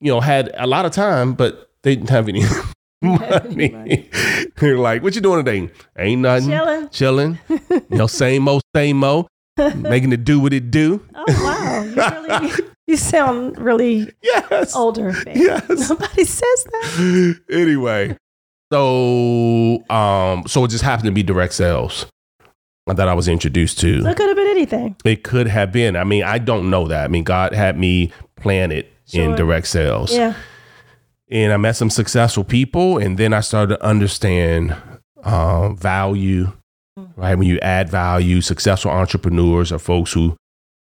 you 0.00 0.10
know, 0.12 0.20
had 0.20 0.50
a 0.56 0.66
lot 0.66 0.84
of 0.86 0.92
time, 0.92 1.34
but 1.34 1.70
they 1.82 1.94
didn't 1.96 2.10
have 2.10 2.28
any 2.28 2.42
money. 3.02 4.08
They're 4.56 4.78
like, 4.78 5.02
what 5.02 5.14
you 5.14 5.20
doing 5.20 5.44
today? 5.44 5.70
Ain't 5.98 6.22
nothing. 6.22 6.48
Chilling. 6.48 6.88
Chilling. 6.90 7.38
you 7.48 7.96
know, 7.96 8.06
same 8.06 8.48
old, 8.48 8.62
same 8.74 9.02
old. 9.04 9.26
Making 9.76 10.12
it 10.12 10.24
do 10.24 10.40
what 10.40 10.52
it 10.52 10.70
do. 10.70 11.06
Oh 11.14 11.24
wow, 11.28 11.82
you 11.82 11.94
really 12.38 12.52
you 12.86 12.96
sound 12.96 13.58
really 13.58 14.10
Yes. 14.22 14.74
older. 14.74 15.12
Babe. 15.24 15.36
Yes. 15.36 15.90
Nobody 15.90 16.24
says 16.24 16.64
that. 16.64 17.40
anyway, 17.50 18.16
so 18.72 19.84
um, 19.90 20.44
so 20.46 20.64
it 20.64 20.68
just 20.68 20.84
happened 20.84 21.06
to 21.06 21.12
be 21.12 21.22
direct 21.22 21.52
sales 21.52 22.06
that 22.86 23.06
I 23.08 23.12
was 23.14 23.28
introduced 23.28 23.78
to. 23.80 24.02
So 24.02 24.08
it 24.08 24.16
could 24.16 24.28
have 24.28 24.36
been 24.36 24.48
anything. 24.48 24.96
It 25.04 25.22
could 25.24 25.46
have 25.46 25.72
been. 25.72 25.94
I 25.94 26.04
mean, 26.04 26.24
I 26.24 26.38
don't 26.38 26.70
know 26.70 26.88
that. 26.88 27.04
I 27.04 27.08
mean, 27.08 27.24
God 27.24 27.52
had 27.52 27.78
me 27.78 28.12
plan 28.36 28.72
in 28.72 28.84
Sure. 29.10 29.36
direct 29.36 29.66
sales. 29.66 30.12
Yeah. 30.14 30.34
and 31.30 31.52
I 31.52 31.56
met 31.56 31.76
some 31.76 31.90
successful 31.90 32.44
people, 32.44 32.98
and 32.98 33.18
then 33.18 33.32
I 33.32 33.40
started 33.40 33.76
to 33.76 33.84
understand 33.84 34.76
uh, 35.22 35.70
value. 35.70 36.52
Right, 37.16 37.34
when 37.36 37.46
you 37.48 37.58
add 37.60 37.88
value, 37.88 38.40
successful 38.42 38.90
entrepreneurs 38.90 39.72
are 39.72 39.78
folks 39.78 40.12
who 40.12 40.36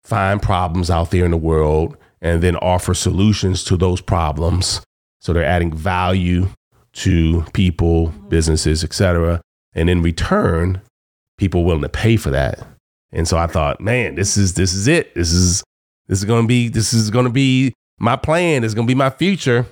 find 0.02 0.42
problems 0.42 0.90
out 0.90 1.10
there 1.12 1.24
in 1.24 1.30
the 1.30 1.36
world 1.36 1.96
and 2.20 2.42
then 2.42 2.56
offer 2.56 2.94
solutions 2.94 3.62
to 3.64 3.76
those 3.76 4.00
problems. 4.00 4.80
So 5.20 5.32
they're 5.32 5.44
adding 5.44 5.72
value 5.72 6.48
to 6.94 7.44
people, 7.52 8.08
businesses, 8.28 8.82
etc. 8.82 9.40
And 9.74 9.88
in 9.88 10.02
return, 10.02 10.80
people 11.38 11.64
willing 11.64 11.82
to 11.82 11.88
pay 11.88 12.16
for 12.16 12.30
that. 12.30 12.58
And 13.12 13.28
so 13.28 13.36
I 13.38 13.46
thought, 13.46 13.80
man, 13.80 14.14
this 14.16 14.36
is 14.36 14.54
this 14.54 14.72
is 14.72 14.88
it. 14.88 15.14
This 15.14 15.32
is 15.32 15.62
this 16.08 16.18
is 16.18 16.24
gonna 16.24 16.46
be 16.46 16.68
this 16.68 16.92
is 16.92 17.10
gonna 17.10 17.30
be 17.30 17.72
my 18.00 18.16
plan. 18.16 18.64
is 18.64 18.74
gonna 18.74 18.86
be 18.86 18.94
my 18.94 19.10
future. 19.10 19.66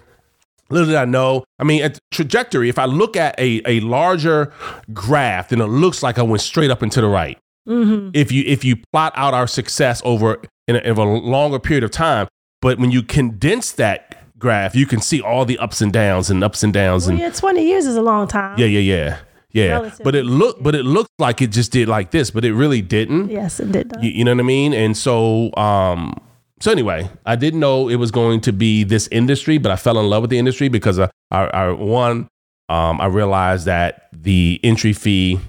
Little 0.70 0.86
did 0.88 0.96
I 0.96 1.06
know. 1.06 1.44
I 1.58 1.64
mean, 1.64 1.82
at 1.82 1.98
trajectory. 2.10 2.68
If 2.68 2.78
I 2.78 2.84
look 2.84 3.16
at 3.16 3.38
a 3.40 3.62
a 3.66 3.80
larger 3.80 4.52
graph, 4.92 5.48
then 5.48 5.60
it 5.60 5.66
looks 5.66 6.02
like 6.02 6.18
I 6.18 6.22
went 6.22 6.42
straight 6.42 6.70
up 6.70 6.82
and 6.82 6.92
to 6.92 7.00
the 7.00 7.08
right. 7.08 7.38
Mm-hmm. 7.68 8.10
if 8.14 8.32
you 8.32 8.44
if 8.46 8.64
you 8.64 8.76
plot 8.92 9.12
out 9.14 9.34
our 9.34 9.46
success 9.46 10.00
over 10.02 10.40
in 10.68 10.76
a, 10.76 10.78
in 10.78 10.96
a 10.96 11.04
longer 11.18 11.58
period 11.58 11.84
of 11.84 11.90
time. 11.90 12.26
But 12.62 12.78
when 12.78 12.90
you 12.90 13.02
condense 13.02 13.72
that 13.72 14.16
graph, 14.38 14.74
you 14.74 14.86
can 14.86 15.00
see 15.02 15.20
all 15.20 15.44
the 15.44 15.58
ups 15.58 15.80
and 15.82 15.92
downs 15.92 16.30
and 16.30 16.42
ups 16.42 16.62
and 16.62 16.72
downs 16.72 17.04
Well, 17.04 17.10
and 17.12 17.18
yeah, 17.20 17.30
20 17.30 17.62
years 17.62 17.84
is 17.86 17.96
a 17.96 18.00
long 18.02 18.26
time. 18.26 18.58
yeah, 18.58 18.66
yeah, 18.66 18.80
yeah, 18.80 19.18
yeah. 19.52 19.72
Relatively 19.72 20.04
But 20.04 20.14
it 20.14 20.24
looked 20.24 20.62
but 20.62 20.74
it 20.74 20.84
looked 20.84 21.10
like 21.18 21.42
it 21.42 21.48
just 21.48 21.70
did 21.70 21.88
like 21.88 22.10
this, 22.10 22.30
but 22.30 22.44
it 22.44 22.54
really 22.54 22.80
didn't. 22.82 23.28
Yes, 23.30 23.60
it 23.60 23.70
did. 23.70 23.92
You, 24.00 24.10
you 24.10 24.24
know 24.24 24.32
what 24.32 24.40
I 24.40 24.44
mean? 24.44 24.72
And 24.72 24.96
so, 24.96 25.54
um, 25.56 26.14
so 26.60 26.72
anyway, 26.72 27.08
I 27.26 27.36
didn't 27.36 27.60
know 27.60 27.88
it 27.88 27.96
was 27.96 28.10
going 28.10 28.40
to 28.42 28.52
be 28.52 28.84
this 28.84 29.08
industry, 29.12 29.58
but 29.58 29.70
I 29.72 29.76
fell 29.76 29.98
in 29.98 30.08
love 30.08 30.22
with 30.22 30.30
the 30.30 30.38
industry 30.38 30.68
because 30.68 30.98
I, 30.98 31.08
I, 31.30 31.44
I 31.44 31.70
one, 31.72 32.28
um, 32.68 33.00
I 33.00 33.06
realized 33.06 33.66
that 33.66 34.08
the 34.12 34.60
entry 34.62 34.92
fee 34.92 35.40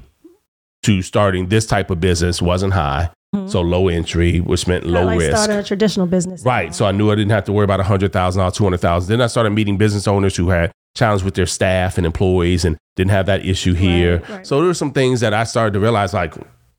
to 0.83 1.01
starting 1.01 1.49
this 1.49 1.65
type 1.65 1.89
of 1.89 1.99
business 1.99 2.41
wasn't 2.41 2.73
high, 2.73 3.09
so 3.47 3.61
low 3.61 3.87
entry, 3.89 4.39
which 4.39 4.65
meant 4.67 4.83
Mm-hmm. 4.85 4.93
Low 4.93 5.05
like 5.05 5.19
risk. 5.19 5.35
starting 5.37 5.57
a 5.57 5.63
traditional 5.63 6.07
business. 6.07 6.43
Right. 6.43 6.73
So 6.73 6.85
I 6.85 6.91
knew 6.91 7.11
I 7.11 7.15
didn't 7.15 7.31
have 7.31 7.43
to 7.45 7.51
worry 7.51 7.65
about 7.65 7.79
a 7.79 7.83
hundred 7.83 8.13
thousand 8.13 8.39
dollars, 8.39 8.53
two 8.55 8.63
hundred 8.63 8.79
thousand. 8.79 9.09
Then 9.09 9.21
I 9.21 9.27
started 9.27 9.49
meeting 9.51 9.77
business 9.77 10.07
owners 10.07 10.35
who 10.35 10.49
had 10.49 10.71
challenges 10.95 11.23
with 11.23 11.35
their 11.35 11.45
staff 11.45 11.97
and 11.97 12.05
employees 12.05 12.65
and 12.65 12.77
didn't 12.95 13.11
have 13.11 13.25
that 13.27 13.45
issue 13.45 13.73
here. 13.73 14.23
right. 14.29 14.47
So 14.47 14.57
there 14.57 14.67
were 14.67 14.73
some 14.73 14.91
things 14.93 15.19
that 15.19 15.33
I 15.33 15.43
started 15.43 15.73
to 15.73 15.79
realize 15.79 16.13
like 16.13 16.33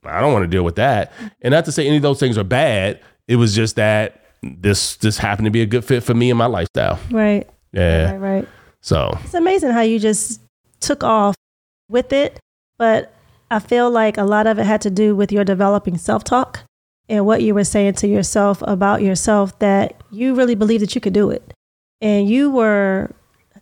I 0.05 0.21
don't 0.21 0.33
want 0.33 0.45
to 0.45 0.49
deal 0.49 0.65
with 0.65 0.77
that. 0.77 1.13
And 1.43 1.53
not 1.53 1.67
to 1.67 1.73
say 1.73 1.87
any 1.87 1.97
of 1.97 2.03
those 2.03 2.19
things 2.19 2.39
are 2.39 2.45
bad. 2.45 3.01
It 3.29 3.37
was 3.37 3.55
just 3.55 3.77
that 3.77 4.20
this 4.43 4.97
this 4.97 5.19
happened 5.19 5.47
to 5.47 5.51
be 5.51 5.63
a 5.63 5.67
good 5.67 5.85
fit 5.85 6.03
for 6.03 6.15
me 6.15 6.31
and 6.31 6.39
my 6.39 6.47
lifestyle. 6.47 6.99
Right. 7.11 7.49
Yeah. 7.73 8.13
Right. 8.13 8.21
Right. 8.21 8.49
So 8.81 9.17
It's 9.25 9.35
amazing 9.35 9.71
how 9.71 9.83
you 9.83 9.99
just 9.99 10.41
took 10.81 11.05
off 11.05 11.37
with 11.89 12.13
it, 12.13 12.39
but 12.79 13.13
I 13.51 13.59
feel 13.59 13.91
like 13.91 14.17
a 14.17 14.25
lot 14.25 14.47
of 14.47 14.59
it 14.59 14.65
had 14.65 14.81
to 14.83 14.91
do 14.91 15.15
with 15.15 15.31
your 15.33 15.45
developing 15.45 15.99
self 15.99 16.25
talk 16.25 16.61
and 17.09 17.27
what 17.27 17.43
you 17.43 17.55
were 17.55 17.65
saying 17.65 17.95
to 17.95 18.09
yourself 18.09 18.63
about 18.63 19.03
yourself 19.03 19.59
that 19.59 20.03
you 20.11 20.35
really 20.35 20.55
believed 20.55 20.83
that 20.83 20.95
you 20.95 21.01
could 21.01 21.13
do 21.13 21.31
it. 21.31 21.53
And 22.01 22.29
you 22.29 22.51
were, 22.51 23.11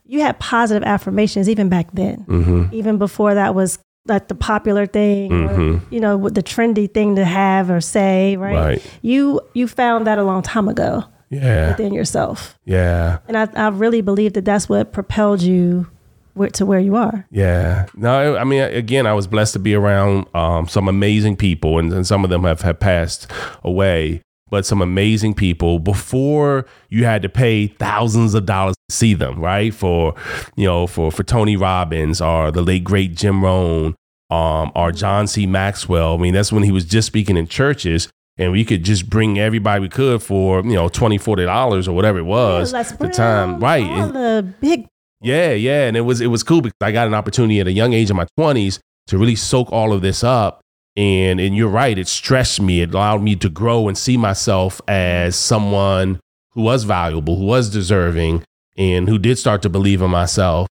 you 0.04 0.20
had 0.20 0.38
positive 0.38 0.84
affirmations 0.86 1.48
even 1.48 1.68
back 1.68 1.88
then, 1.92 2.18
hmm 2.20 2.64
even 2.70 2.98
before 2.98 3.34
that 3.34 3.54
was 3.54 3.78
like 4.08 4.28
the 4.28 4.34
popular 4.34 4.86
thing, 4.86 5.32
or, 5.32 5.48
Mhm. 5.48 5.80
you 5.90 6.00
know, 6.00 6.16
what 6.16 6.34
the 6.34 6.42
trendy 6.42 6.92
thing 6.92 7.16
to 7.16 7.24
have 7.24 7.70
or 7.70 7.80
say, 7.80 8.36
right? 8.36 8.54
Right. 8.54 8.82
You, 9.02 9.40
you 9.54 9.68
found 9.68 10.06
that 10.06 10.18
a 10.18 10.22
long 10.24 10.42
time 10.42 10.68
ago 10.68 11.04
Yeah. 11.30 11.68
within 11.68 11.92
yourself. 11.92 12.58
Yeah. 12.64 13.18
And 13.28 13.36
I, 13.36 13.48
I 13.54 13.68
really 13.68 14.00
believe 14.00 14.32
that 14.32 14.44
that's 14.44 14.68
what 14.68 14.92
propelled 14.92 15.42
you 15.42 15.86
where, 16.34 16.48
to 16.50 16.64
where 16.64 16.78
you 16.78 16.94
are. 16.96 17.26
Yeah. 17.30 17.86
No, 17.96 18.36
I 18.36 18.44
mean, 18.44 18.62
again, 18.62 19.06
I 19.06 19.12
was 19.12 19.26
blessed 19.26 19.54
to 19.54 19.58
be 19.58 19.74
around 19.74 20.26
um, 20.34 20.68
some 20.68 20.88
amazing 20.88 21.36
people, 21.36 21.78
and, 21.78 21.92
and 21.92 22.06
some 22.06 22.22
of 22.24 22.30
them 22.30 22.44
have, 22.44 22.60
have 22.62 22.78
passed 22.78 23.26
away, 23.64 24.22
but 24.50 24.64
some 24.66 24.80
amazing 24.82 25.34
people 25.34 25.78
before 25.78 26.66
you 26.88 27.04
had 27.04 27.22
to 27.22 27.28
pay 27.28 27.66
thousands 27.68 28.34
of 28.34 28.46
dollars 28.46 28.74
to 28.88 28.94
see 28.94 29.14
them, 29.14 29.40
right? 29.40 29.72
For, 29.74 30.14
you 30.56 30.66
know, 30.66 30.86
for, 30.86 31.10
for 31.12 31.22
Tony 31.22 31.56
Robbins 31.56 32.20
or 32.20 32.50
the 32.50 32.62
late, 32.62 32.84
great 32.84 33.14
Jim 33.14 33.42
Rohn 33.44 33.94
um, 34.30 34.72
or 34.74 34.92
John 34.92 35.26
C. 35.26 35.46
Maxwell. 35.46 36.14
I 36.14 36.16
mean, 36.18 36.34
that's 36.34 36.52
when 36.52 36.62
he 36.62 36.72
was 36.72 36.84
just 36.84 37.06
speaking 37.06 37.36
in 37.36 37.46
churches. 37.46 38.08
And 38.40 38.52
we 38.52 38.64
could 38.64 38.84
just 38.84 39.10
bring 39.10 39.38
everybody 39.40 39.80
we 39.80 39.88
could 39.88 40.22
for, 40.22 40.60
you 40.62 40.74
know, 40.74 40.88
$20, 40.88 41.18
$40 41.20 41.88
or 41.88 41.92
whatever 41.92 42.18
it 42.18 42.22
was 42.22 42.72
at 42.72 42.96
the 42.98 43.08
time. 43.08 43.58
Right. 43.58 43.84
All 43.84 44.02
And- 44.04 44.14
the 44.14 44.54
big 44.60 44.86
yeah, 45.20 45.50
yeah, 45.52 45.88
and 45.88 45.96
it 45.96 46.02
was 46.02 46.20
it 46.20 46.28
was 46.28 46.44
cool 46.44 46.60
because 46.60 46.76
I 46.80 46.92
got 46.92 47.08
an 47.08 47.14
opportunity 47.14 47.58
at 47.58 47.66
a 47.66 47.72
young 47.72 47.92
age 47.92 48.08
in 48.08 48.14
my 48.14 48.26
twenties 48.36 48.78
to 49.08 49.18
really 49.18 49.34
soak 49.34 49.72
all 49.72 49.92
of 49.92 50.00
this 50.00 50.22
up. 50.22 50.60
And 50.98 51.38
and 51.38 51.56
you're 51.56 51.68
right, 51.68 51.96
it 51.96 52.08
stressed 52.08 52.60
me. 52.60 52.80
It 52.80 52.92
allowed 52.92 53.22
me 53.22 53.36
to 53.36 53.48
grow 53.48 53.86
and 53.86 53.96
see 53.96 54.16
myself 54.16 54.80
as 54.88 55.36
someone 55.36 56.18
who 56.54 56.62
was 56.62 56.82
valuable, 56.82 57.36
who 57.36 57.44
was 57.44 57.70
deserving, 57.70 58.42
and 58.76 59.08
who 59.08 59.16
did 59.16 59.38
start 59.38 59.62
to 59.62 59.68
believe 59.68 60.02
in 60.02 60.10
myself. 60.10 60.66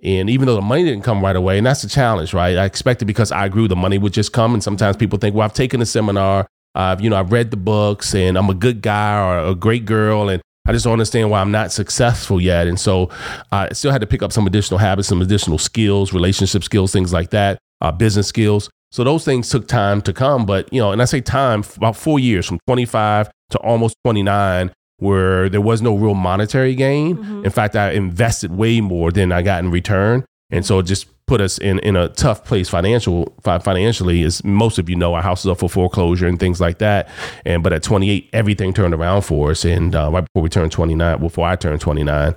And 0.00 0.30
even 0.30 0.46
though 0.46 0.54
the 0.54 0.62
money 0.62 0.84
didn't 0.84 1.02
come 1.02 1.24
right 1.24 1.34
away, 1.34 1.58
and 1.58 1.66
that's 1.66 1.82
the 1.82 1.88
challenge, 1.88 2.32
right? 2.32 2.56
I 2.56 2.66
expected 2.66 3.06
because 3.06 3.32
I 3.32 3.48
grew, 3.48 3.66
the 3.66 3.74
money 3.74 3.98
would 3.98 4.12
just 4.12 4.32
come. 4.32 4.54
And 4.54 4.62
sometimes 4.62 4.96
people 4.96 5.18
think, 5.18 5.34
well, 5.34 5.44
I've 5.44 5.54
taken 5.54 5.82
a 5.82 5.86
seminar, 5.86 6.46
I've 6.76 7.00
you 7.00 7.10
know, 7.10 7.16
I've 7.16 7.32
read 7.32 7.50
the 7.50 7.56
books, 7.56 8.14
and 8.14 8.38
I'm 8.38 8.50
a 8.50 8.54
good 8.54 8.80
guy 8.80 9.18
or 9.18 9.38
a 9.50 9.54
great 9.56 9.86
girl, 9.86 10.28
and 10.28 10.40
I 10.66 10.72
just 10.72 10.84
don't 10.84 10.92
understand 10.92 11.30
why 11.30 11.40
I'm 11.40 11.50
not 11.50 11.72
successful 11.72 12.40
yet. 12.40 12.68
And 12.68 12.78
so 12.78 13.10
I 13.50 13.72
still 13.72 13.90
had 13.90 14.02
to 14.02 14.06
pick 14.06 14.22
up 14.22 14.32
some 14.32 14.46
additional 14.46 14.78
habits, 14.78 15.08
some 15.08 15.20
additional 15.20 15.58
skills, 15.58 16.12
relationship 16.12 16.62
skills, 16.62 16.92
things 16.92 17.12
like 17.12 17.30
that, 17.30 17.58
uh, 17.80 17.90
business 17.90 18.28
skills. 18.28 18.70
So 18.94 19.02
those 19.02 19.24
things 19.24 19.50
took 19.50 19.66
time 19.66 20.02
to 20.02 20.12
come. 20.12 20.46
But, 20.46 20.72
you 20.72 20.80
know, 20.80 20.92
and 20.92 21.02
I 21.02 21.04
say 21.06 21.20
time, 21.20 21.64
about 21.74 21.96
four 21.96 22.20
years 22.20 22.46
from 22.46 22.60
25 22.68 23.28
to 23.50 23.58
almost 23.58 23.96
29, 24.04 24.70
where 24.98 25.48
there 25.48 25.60
was 25.60 25.82
no 25.82 25.96
real 25.96 26.14
monetary 26.14 26.76
gain. 26.76 27.18
In 27.44 27.50
fact, 27.50 27.74
I 27.74 27.90
invested 27.90 28.52
way 28.52 28.80
more 28.80 29.10
than 29.10 29.32
I 29.32 29.42
got 29.42 29.64
in 29.64 29.72
return. 29.72 30.24
And 30.52 30.64
so 30.64 30.78
it 30.78 30.84
just 30.84 31.08
put 31.26 31.40
us 31.40 31.58
in, 31.58 31.80
in 31.80 31.96
a 31.96 32.08
tough 32.10 32.44
place 32.44 32.68
financial 32.68 33.34
financially 33.42 34.22
as 34.22 34.44
most 34.44 34.78
of 34.78 34.88
you 34.88 34.94
know 34.94 35.14
our 35.14 35.22
house 35.22 35.40
is 35.40 35.50
up 35.50 35.58
for 35.58 35.68
foreclosure 35.68 36.28
and 36.28 36.38
things 36.38 36.60
like 36.60 36.78
that 36.78 37.08
and 37.46 37.62
but 37.62 37.72
at 37.72 37.82
28 37.82 38.28
everything 38.34 38.74
turned 38.74 38.92
around 38.92 39.22
for 39.22 39.50
us 39.50 39.64
and 39.64 39.96
uh, 39.96 40.10
right 40.12 40.26
before 40.26 40.42
we 40.42 40.50
turned 40.50 40.70
29 40.70 41.18
before 41.20 41.48
i 41.48 41.56
turned 41.56 41.80
29 41.80 42.36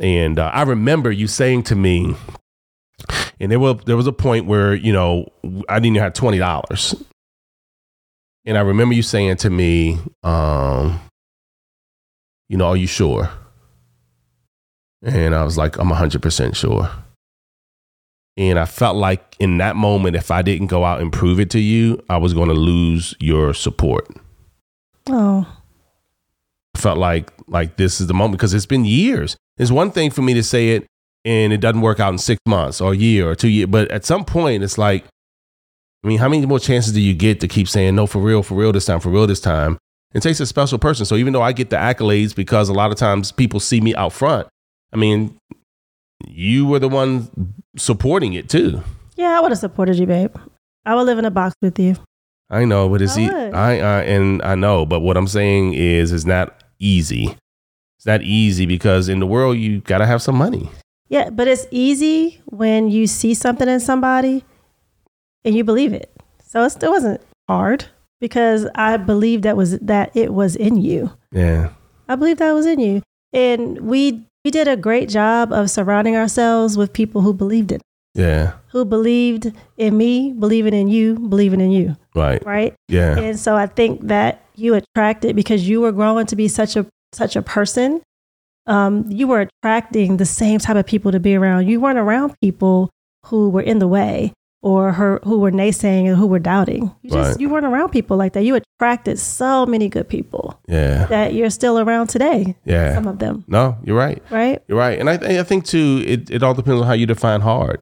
and 0.00 0.38
uh, 0.38 0.50
I 0.52 0.62
remember 0.62 1.10
you 1.10 1.26
saying 1.26 1.64
to 1.64 1.76
me, 1.76 2.14
and 3.40 3.50
there 3.50 3.58
was 3.58 3.76
there 3.84 3.96
was 3.96 4.06
a 4.06 4.12
point 4.12 4.46
where 4.46 4.74
you 4.74 4.92
know 4.92 5.28
I 5.68 5.76
didn't 5.76 5.96
even 5.96 6.02
have 6.02 6.12
twenty 6.14 6.38
dollars, 6.38 6.94
and 8.44 8.56
I 8.56 8.60
remember 8.60 8.94
you 8.94 9.02
saying 9.02 9.36
to 9.38 9.50
me, 9.50 9.98
um, 10.22 11.00
you 12.48 12.56
know, 12.56 12.66
are 12.66 12.76
you 12.76 12.86
sure? 12.86 13.30
And 15.02 15.34
I 15.34 15.44
was 15.44 15.58
like, 15.58 15.78
I'm 15.78 15.90
hundred 15.90 16.22
percent 16.22 16.56
sure. 16.56 16.90
And 18.38 18.58
I 18.58 18.66
felt 18.66 18.96
like 18.96 19.34
in 19.38 19.58
that 19.58 19.76
moment, 19.76 20.14
if 20.14 20.30
I 20.30 20.42
didn't 20.42 20.66
go 20.66 20.84
out 20.84 21.00
and 21.00 21.10
prove 21.10 21.40
it 21.40 21.48
to 21.50 21.58
you, 21.58 22.02
I 22.10 22.18
was 22.18 22.34
going 22.34 22.48
to 22.48 22.54
lose 22.54 23.14
your 23.18 23.54
support. 23.54 24.06
Oh, 25.08 25.46
felt 26.76 26.98
like 26.98 27.32
like 27.48 27.76
this 27.76 28.00
is 28.00 28.06
the 28.06 28.14
moment 28.14 28.32
because 28.32 28.54
it's 28.54 28.66
been 28.66 28.84
years. 28.84 29.36
It's 29.58 29.70
one 29.70 29.90
thing 29.90 30.10
for 30.10 30.22
me 30.22 30.34
to 30.34 30.42
say 30.42 30.70
it 30.70 30.86
and 31.26 31.52
it 31.52 31.58
doesn't 31.60 31.82
work 31.82 32.00
out 32.00 32.12
in 32.12 32.18
six 32.18 32.40
months 32.46 32.80
or 32.80 32.92
a 32.92 32.96
year 32.96 33.28
or 33.28 33.34
two 33.34 33.48
years, 33.48 33.68
but 33.68 33.90
at 33.90 34.04
some 34.06 34.24
point 34.24 34.62
it's 34.62 34.78
like, 34.78 35.04
I 36.04 36.08
mean, 36.08 36.18
how 36.18 36.28
many 36.28 36.46
more 36.46 36.60
chances 36.60 36.92
do 36.94 37.00
you 37.00 37.12
get 37.14 37.40
to 37.40 37.48
keep 37.48 37.68
saying 37.68 37.96
no 37.96 38.06
for 38.06 38.20
real, 38.20 38.42
for 38.42 38.54
real 38.54 38.72
this 38.72 38.84
time, 38.86 39.00
for 39.00 39.10
real 39.10 39.26
this 39.26 39.40
time? 39.40 39.76
It 40.14 40.20
takes 40.22 40.38
a 40.40 40.46
special 40.46 40.78
person. 40.78 41.04
So 41.04 41.16
even 41.16 41.32
though 41.32 41.42
I 41.42 41.52
get 41.52 41.68
the 41.70 41.76
accolades 41.76 42.34
because 42.34 42.68
a 42.68 42.72
lot 42.72 42.90
of 42.92 42.96
times 42.96 43.32
people 43.32 43.60
see 43.60 43.80
me 43.80 43.94
out 43.96 44.12
front, 44.12 44.46
I 44.92 44.96
mean, 44.96 45.36
you 46.26 46.64
were 46.66 46.78
the 46.78 46.88
one 46.88 47.52
supporting 47.76 48.32
it 48.34 48.48
too. 48.48 48.82
yeah, 49.16 49.36
I 49.36 49.40
would 49.40 49.50
have 49.50 49.58
supported 49.58 49.98
you, 49.98 50.06
babe. 50.06 50.34
I 50.86 50.94
would 50.94 51.02
live 51.02 51.18
in 51.18 51.24
a 51.24 51.30
box 51.30 51.54
with 51.60 51.78
you. 51.78 51.96
I 52.48 52.64
know, 52.64 52.88
but 52.88 53.02
it's 53.02 53.16
I 53.16 53.20
e- 53.22 53.28
would. 53.28 53.54
I, 53.54 53.70
I 53.78 54.02
and 54.04 54.40
I 54.42 54.54
know, 54.54 54.86
but 54.86 55.00
what 55.00 55.16
I'm 55.16 55.26
saying 55.26 55.74
is, 55.74 56.12
it's 56.12 56.24
not 56.24 56.62
easy. 56.78 57.36
It's 57.98 58.06
not 58.06 58.22
easy 58.22 58.64
because 58.66 59.08
in 59.08 59.18
the 59.18 59.26
world 59.26 59.56
you 59.58 59.80
got 59.80 59.98
to 59.98 60.06
have 60.06 60.22
some 60.22 60.36
money. 60.36 60.70
Yeah, 61.08 61.30
but 61.30 61.46
it's 61.48 61.66
easy 61.70 62.40
when 62.46 62.90
you 62.90 63.06
see 63.06 63.34
something 63.34 63.68
in 63.68 63.80
somebody 63.80 64.44
and 65.44 65.54
you 65.54 65.64
believe 65.64 65.92
it. 65.92 66.10
So 66.44 66.64
it 66.64 66.70
still 66.70 66.92
wasn't 66.92 67.20
hard 67.48 67.84
because 68.20 68.66
I 68.74 68.96
believed 68.96 69.44
that 69.44 69.56
was 69.56 69.78
that 69.80 70.10
it 70.16 70.32
was 70.34 70.56
in 70.56 70.76
you. 70.76 71.10
Yeah, 71.32 71.70
I 72.08 72.16
believe 72.16 72.38
that 72.38 72.52
was 72.52 72.66
in 72.66 72.80
you. 72.80 73.02
And 73.32 73.78
we 73.80 74.26
we 74.44 74.50
did 74.50 74.68
a 74.68 74.76
great 74.76 75.08
job 75.08 75.52
of 75.52 75.70
surrounding 75.70 76.16
ourselves 76.16 76.76
with 76.76 76.92
people 76.92 77.20
who 77.20 77.32
believed 77.34 77.72
it. 77.72 77.82
yeah, 78.14 78.52
Who 78.68 78.84
believed 78.84 79.52
in 79.76 79.96
me, 79.96 80.32
believing 80.32 80.72
in 80.74 80.88
you, 80.88 81.18
believing 81.18 81.60
in 81.60 81.70
you, 81.72 81.96
right, 82.14 82.44
right? 82.46 82.74
yeah, 82.88 83.18
And 83.18 83.38
so 83.38 83.56
I 83.56 83.66
think 83.66 84.06
that 84.08 84.42
you 84.54 84.74
attracted 84.74 85.34
because 85.36 85.68
you 85.68 85.80
were 85.80 85.92
growing 85.92 86.26
to 86.26 86.36
be 86.36 86.48
such 86.48 86.76
a 86.76 86.86
such 87.12 87.36
a 87.36 87.42
person. 87.42 88.02
Um, 88.66 89.04
you 89.08 89.26
were 89.28 89.40
attracting 89.48 90.16
the 90.16 90.24
same 90.26 90.58
type 90.58 90.76
of 90.76 90.86
people 90.86 91.12
to 91.12 91.20
be 91.20 91.34
around. 91.36 91.66
You 91.68 91.80
weren't 91.80 91.98
around 91.98 92.34
people 92.42 92.90
who 93.26 93.48
were 93.50 93.62
in 93.62 93.78
the 93.78 93.88
way 93.88 94.32
or 94.62 94.92
her, 94.92 95.20
who 95.22 95.38
were 95.38 95.52
naysaying 95.52 96.06
and 96.08 96.16
who 96.16 96.26
were 96.26 96.38
doubting. 96.40 96.90
You 97.02 97.10
just 97.10 97.30
Right. 97.32 97.40
you 97.40 97.48
weren't 97.48 97.66
around 97.66 97.90
people 97.90 98.16
like 98.16 98.32
that. 98.32 98.42
You 98.42 98.56
attracted 98.56 99.18
so 99.18 99.66
many 99.66 99.88
good 99.88 100.08
people 100.08 100.58
yeah, 100.68 101.06
that 101.06 101.34
you're 101.34 101.50
still 101.50 101.78
around 101.78 102.08
today. 102.08 102.56
yeah. 102.64 102.94
Some 102.94 103.06
of 103.06 103.18
them, 103.20 103.44
No, 103.46 103.76
you're 103.84 103.96
right. 103.96 104.20
right? 104.30 104.60
You're 104.66 104.78
right, 104.78 104.98
and 104.98 105.08
I 105.08 105.16
th- 105.18 105.38
I 105.38 105.42
think 105.44 105.64
too, 105.64 106.02
it 106.06 106.30
it 106.30 106.42
all 106.42 106.54
depends 106.54 106.80
on 106.80 106.86
how 106.86 106.94
you 106.94 107.06
define 107.06 107.42
hard, 107.42 107.78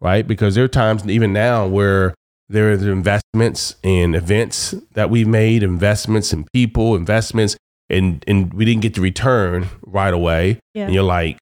right? 0.00 0.26
Because 0.26 0.54
there 0.54 0.64
are 0.64 0.68
times 0.68 1.06
even 1.08 1.32
now 1.32 1.66
where 1.66 2.14
there 2.48 2.68
are 2.70 2.72
investments 2.72 3.76
in 3.82 4.14
events 4.14 4.74
that 4.92 5.08
we've 5.10 5.26
made, 5.28 5.62
investments 5.62 6.32
in 6.32 6.44
people, 6.52 6.94
investments, 6.94 7.56
and 7.90 8.24
and 8.26 8.52
we 8.54 8.64
didn't 8.64 8.82
get 8.82 8.94
the 8.94 9.00
return 9.00 9.68
right 9.82 10.12
away. 10.12 10.60
Yeah. 10.74 10.84
and 10.86 10.94
you're 10.94 11.02
like, 11.02 11.38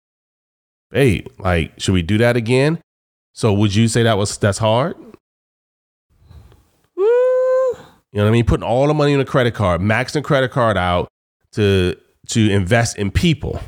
hey, 0.93 1.25
like, 1.39 1.79
should 1.79 1.93
we 1.93 2.03
do 2.03 2.19
that 2.19 2.37
again? 2.37 2.81
So 3.33 3.53
would 3.53 3.75
you 3.75 3.89
say 3.89 4.03
that 4.05 4.17
was 4.19 4.37
that's 4.39 4.59
hard? 4.59 4.97
You 6.97 8.19
know 8.21 8.27
what 8.27 8.29
I 8.29 8.33
mean? 8.33 8.45
Putting 8.45 8.63
all 8.63 8.87
the 8.87 8.95
money 8.95 9.13
in 9.13 9.19
a 9.19 9.25
credit 9.25 9.55
card, 9.55 9.81
maxing 9.81 10.23
credit 10.23 10.53
card 10.53 10.77
out 10.77 11.09
to 11.53 11.97
to 12.29 12.51
invest 12.51 12.97
in 12.97 13.11
people. 13.11 13.61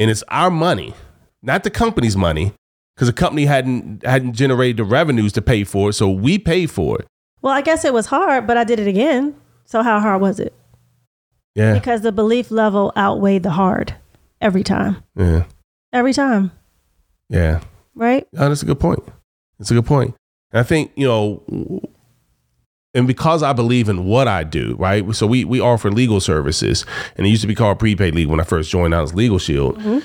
And 0.00 0.10
it's 0.10 0.24
our 0.26 0.50
money, 0.50 0.94
not 1.40 1.62
the 1.62 1.70
company's 1.70 2.16
money, 2.16 2.52
because 2.96 3.06
the 3.06 3.12
company 3.12 3.44
hadn't 3.44 4.04
hadn't 4.04 4.32
generated 4.32 4.78
the 4.78 4.84
revenues 4.84 5.32
to 5.34 5.42
pay 5.42 5.62
for 5.62 5.90
it. 5.90 5.92
So 5.92 6.10
we 6.10 6.38
pay 6.40 6.66
for 6.66 6.98
it. 6.98 7.06
Well, 7.40 7.52
I 7.52 7.60
guess 7.60 7.84
it 7.84 7.92
was 7.92 8.06
hard, 8.06 8.48
but 8.48 8.56
I 8.56 8.64
did 8.64 8.80
it 8.80 8.88
again. 8.88 9.36
So 9.64 9.84
how 9.84 10.00
hard 10.00 10.20
was 10.20 10.40
it? 10.40 10.52
Yeah. 11.54 11.74
Because 11.74 12.00
the 12.02 12.12
belief 12.12 12.50
level 12.50 12.92
outweighed 12.96 13.42
the 13.42 13.50
hard 13.50 13.94
every 14.40 14.62
time. 14.64 14.96
Yeah. 15.16 15.44
Every 15.92 16.12
time, 16.12 16.50
Yeah. 17.28 17.60
right? 17.94 18.26
No, 18.32 18.48
that's 18.48 18.62
a 18.62 18.66
good 18.66 18.80
point. 18.80 19.00
That's 19.58 19.70
a 19.70 19.74
good 19.74 19.86
point. 19.86 20.14
And 20.52 20.58
I 20.60 20.62
think, 20.64 20.90
you 20.96 21.06
know, 21.06 21.80
and 22.94 23.06
because 23.06 23.42
I 23.42 23.52
believe 23.52 23.88
in 23.88 24.04
what 24.04 24.26
I 24.28 24.42
do, 24.44 24.76
right? 24.78 25.04
So 25.14 25.26
we 25.26 25.44
we 25.44 25.60
offer 25.60 25.90
legal 25.90 26.20
services, 26.20 26.84
and 27.16 27.26
it 27.26 27.30
used 27.30 27.42
to 27.42 27.48
be 27.48 27.54
called 27.54 27.78
prepaid 27.78 28.14
legal 28.14 28.30
when 28.32 28.40
I 28.40 28.44
first 28.44 28.70
joined 28.70 28.94
out 28.94 29.02
as 29.04 29.14
Legal 29.14 29.38
Shield. 29.38 29.78
Mhm. 29.78 30.02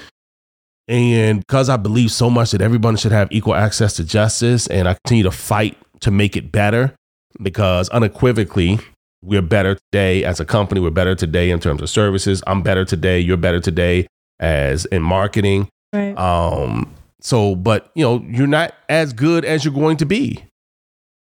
And 0.87 1.39
because 1.41 1.69
I 1.69 1.77
believe 1.77 2.11
so 2.11 2.29
much 2.31 2.51
that 2.51 2.61
everyone 2.61 2.95
should 2.95 3.11
have 3.11 3.27
equal 3.31 3.53
access 3.55 3.93
to 3.97 4.03
justice, 4.03 4.65
and 4.67 4.87
I 4.87 4.95
continue 5.05 5.23
to 5.23 5.31
fight 5.31 5.77
to 5.99 6.09
make 6.11 6.35
it 6.35 6.51
better, 6.51 6.95
because 7.41 7.89
unequivocally, 7.89 8.79
we're 9.21 9.41
better 9.41 9.75
today 9.75 10.23
as 10.23 10.39
a 10.39 10.45
company. 10.45 10.81
We're 10.81 10.91
better 10.91 11.15
today 11.15 11.49
in 11.49 11.59
terms 11.59 11.81
of 11.81 11.89
services. 11.89 12.41
I'm 12.47 12.61
better 12.61 12.85
today. 12.85 13.19
You're 13.19 13.37
better 13.37 13.59
today 13.59 14.07
as 14.39 14.85
in 14.85 15.01
marketing. 15.01 15.69
Right. 15.93 16.17
Um, 16.17 16.93
so, 17.21 17.55
but 17.55 17.91
you 17.95 18.03
know, 18.03 18.23
you're 18.29 18.47
not 18.47 18.73
as 18.87 19.13
good 19.13 19.43
as 19.43 19.65
you're 19.65 19.73
going 19.73 19.97
to 19.97 20.05
be. 20.05 20.43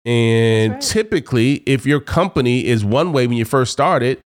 And 0.04 0.74
right. 0.74 0.82
typically, 0.82 1.62
if 1.66 1.86
your 1.86 2.00
company 2.00 2.66
is 2.66 2.84
one 2.84 3.12
way 3.12 3.26
when 3.26 3.36
you 3.36 3.44
first 3.44 3.72
started, 3.72 4.20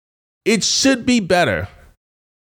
it 0.44 0.64
should 0.64 1.06
be 1.06 1.21
better 1.21 1.68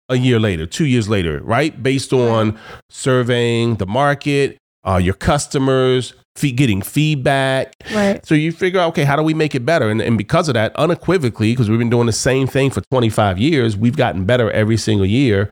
a 0.09 0.15
year 0.15 0.39
later, 0.39 0.65
two 0.65 0.85
years 0.85 1.07
later, 1.07 1.39
right? 1.43 1.81
Based 1.81 2.13
on 2.13 2.59
surveying 2.89 3.75
the 3.75 3.85
market, 3.85 4.57
uh, 4.85 4.97
your 4.97 5.13
customers, 5.13 6.13
getting 6.35 6.81
feedback. 6.81 7.75
right. 7.93 8.25
So 8.25 8.35
you 8.35 8.51
figure 8.51 8.79
out, 8.79 8.89
okay, 8.89 9.03
how 9.03 9.15
do 9.15 9.23
we 9.23 9.33
make 9.33 9.53
it 9.55 9.65
better? 9.65 9.89
And, 9.89 10.01
and 10.01 10.17
because 10.17 10.47
of 10.47 10.53
that, 10.55 10.75
unequivocally, 10.75 11.51
because 11.53 11.69
we've 11.69 11.79
been 11.79 11.89
doing 11.89 12.07
the 12.07 12.13
same 12.13 12.47
thing 12.47 12.71
for 12.71 12.81
25 12.91 13.37
years, 13.37 13.77
we've 13.77 13.97
gotten 13.97 14.25
better 14.25 14.49
every 14.51 14.77
single 14.77 15.05
year 15.05 15.49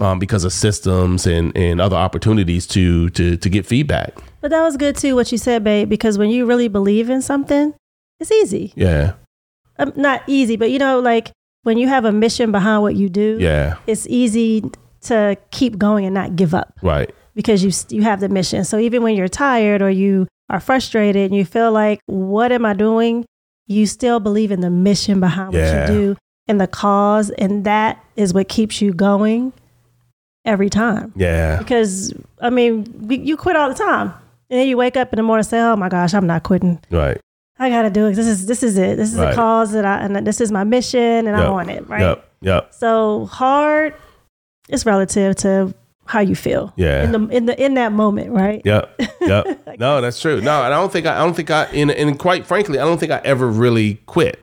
um, 0.00 0.18
because 0.18 0.44
of 0.44 0.52
systems 0.52 1.26
and, 1.26 1.56
and 1.56 1.80
other 1.80 1.96
opportunities 1.96 2.66
to, 2.68 3.10
to, 3.10 3.36
to 3.36 3.48
get 3.50 3.66
feedback. 3.66 4.14
But 4.40 4.50
that 4.50 4.62
was 4.62 4.76
good 4.76 4.96
too, 4.96 5.14
what 5.14 5.30
you 5.32 5.38
said, 5.38 5.62
babe, 5.64 5.88
because 5.88 6.18
when 6.18 6.30
you 6.30 6.46
really 6.46 6.68
believe 6.68 7.10
in 7.10 7.22
something, 7.22 7.74
it's 8.20 8.30
easy. 8.32 8.72
Yeah. 8.76 9.14
Um, 9.78 9.92
not 9.96 10.22
easy, 10.26 10.56
but 10.56 10.70
you 10.70 10.78
know, 10.78 11.00
like 11.00 11.32
when 11.62 11.78
you 11.78 11.88
have 11.88 12.04
a 12.04 12.12
mission 12.12 12.50
behind 12.52 12.82
what 12.82 12.94
you 12.96 13.08
do, 13.08 13.38
Yeah. 13.40 13.76
it's 13.86 14.06
easy 14.08 14.64
to 15.02 15.36
keep 15.50 15.76
going 15.78 16.06
and 16.06 16.14
not 16.14 16.34
give 16.34 16.54
up 16.54 16.72
Right. 16.82 17.14
Because 17.34 17.62
you 17.64 17.70
you 17.96 18.02
have 18.02 18.20
the 18.20 18.28
mission. 18.28 18.64
So 18.64 18.78
even 18.78 19.02
when 19.02 19.16
you're 19.16 19.28
tired 19.28 19.82
or 19.82 19.90
you 19.90 20.26
are 20.50 20.60
frustrated 20.60 21.30
and 21.30 21.34
you 21.34 21.44
feel 21.44 21.72
like, 21.72 22.00
what 22.06 22.52
am 22.52 22.64
I 22.64 22.74
doing? 22.74 23.24
You 23.66 23.86
still 23.86 24.20
believe 24.20 24.50
in 24.52 24.60
the 24.60 24.70
mission 24.70 25.20
behind 25.20 25.54
Yeah. 25.54 25.80
what 25.80 25.90
you 25.90 25.94
do 25.96 26.16
and 26.48 26.60
the 26.60 26.66
cause, 26.66 27.30
and 27.30 27.64
that 27.64 28.04
is 28.16 28.34
what 28.34 28.48
keeps 28.48 28.82
you 28.82 28.92
going 28.92 29.52
every 30.44 30.68
time. 30.68 31.12
Yeah. 31.16 31.56
Because 31.58 32.12
I 32.40 32.50
mean, 32.50 32.84
we, 33.08 33.18
you 33.18 33.36
quit 33.36 33.56
all 33.56 33.68
the 33.68 33.74
time, 33.74 34.08
and 34.50 34.60
then 34.60 34.68
you 34.68 34.76
wake 34.76 34.96
up 34.96 35.12
in 35.12 35.16
the 35.16 35.22
morning 35.22 35.40
and 35.40 35.46
say, 35.46 35.60
"Oh 35.60 35.76
my 35.76 35.88
gosh, 35.88 36.12
I'm 36.14 36.26
not 36.26 36.42
quitting. 36.42 36.78
Right. 36.90 37.18
I 37.58 37.70
got 37.70 37.82
to 37.82 37.90
do 37.90 38.06
it. 38.08 38.14
This 38.14 38.26
is 38.26 38.46
this 38.46 38.62
is 38.62 38.76
it. 38.76 38.96
This 38.96 39.12
is 39.12 39.18
Right. 39.18 39.30
the 39.30 39.36
cause 39.36 39.72
that 39.72 39.84
I 39.86 40.00
and 40.00 40.26
this 40.26 40.40
is 40.40 40.52
my 40.52 40.64
mission, 40.64 41.00
and 41.00 41.28
Yep. 41.28 41.38
I'm 41.38 41.52
on 41.52 41.70
it. 41.70 41.88
Right. 41.88 42.00
Yep. 42.00 42.30
Yep. 42.42 42.74
So 42.74 43.24
hard 43.26 43.94
is 44.68 44.84
relative 44.84 45.36
to 45.36 45.72
how 46.06 46.20
you 46.20 46.34
feel. 46.34 46.72
Yeah. 46.76 47.04
In 47.04 47.12
the 47.12 47.28
in 47.28 47.46
the 47.46 47.64
in 47.64 47.74
that 47.74 47.92
moment, 47.92 48.30
right? 48.30 48.62
Yep. 48.64 49.00
Yep. 49.20 49.68
no, 49.78 50.00
that's 50.00 50.20
true. 50.20 50.40
No, 50.40 50.62
and 50.62 50.74
I 50.74 50.76
don't 50.76 50.92
think 50.92 51.06
I, 51.06 51.16
I 51.16 51.24
don't 51.24 51.34
think 51.34 51.50
I 51.50 51.64
and, 51.66 51.90
and 51.90 52.18
quite 52.18 52.46
frankly, 52.46 52.78
I 52.78 52.84
don't 52.84 52.98
think 52.98 53.12
I 53.12 53.20
ever 53.24 53.48
really 53.48 53.94
quit. 54.06 54.40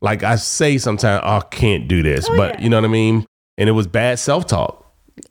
Like 0.00 0.22
I 0.22 0.36
say 0.36 0.78
sometimes, 0.78 1.22
oh, 1.24 1.36
I 1.36 1.40
can't 1.50 1.88
do 1.88 2.02
this. 2.02 2.28
Oh, 2.28 2.36
but 2.36 2.58
yeah. 2.58 2.64
you 2.64 2.70
know 2.70 2.76
what 2.76 2.84
I 2.84 2.88
mean? 2.88 3.26
And 3.56 3.68
it 3.68 3.72
was 3.72 3.86
bad 3.86 4.18
self 4.18 4.46
talk. 4.46 4.82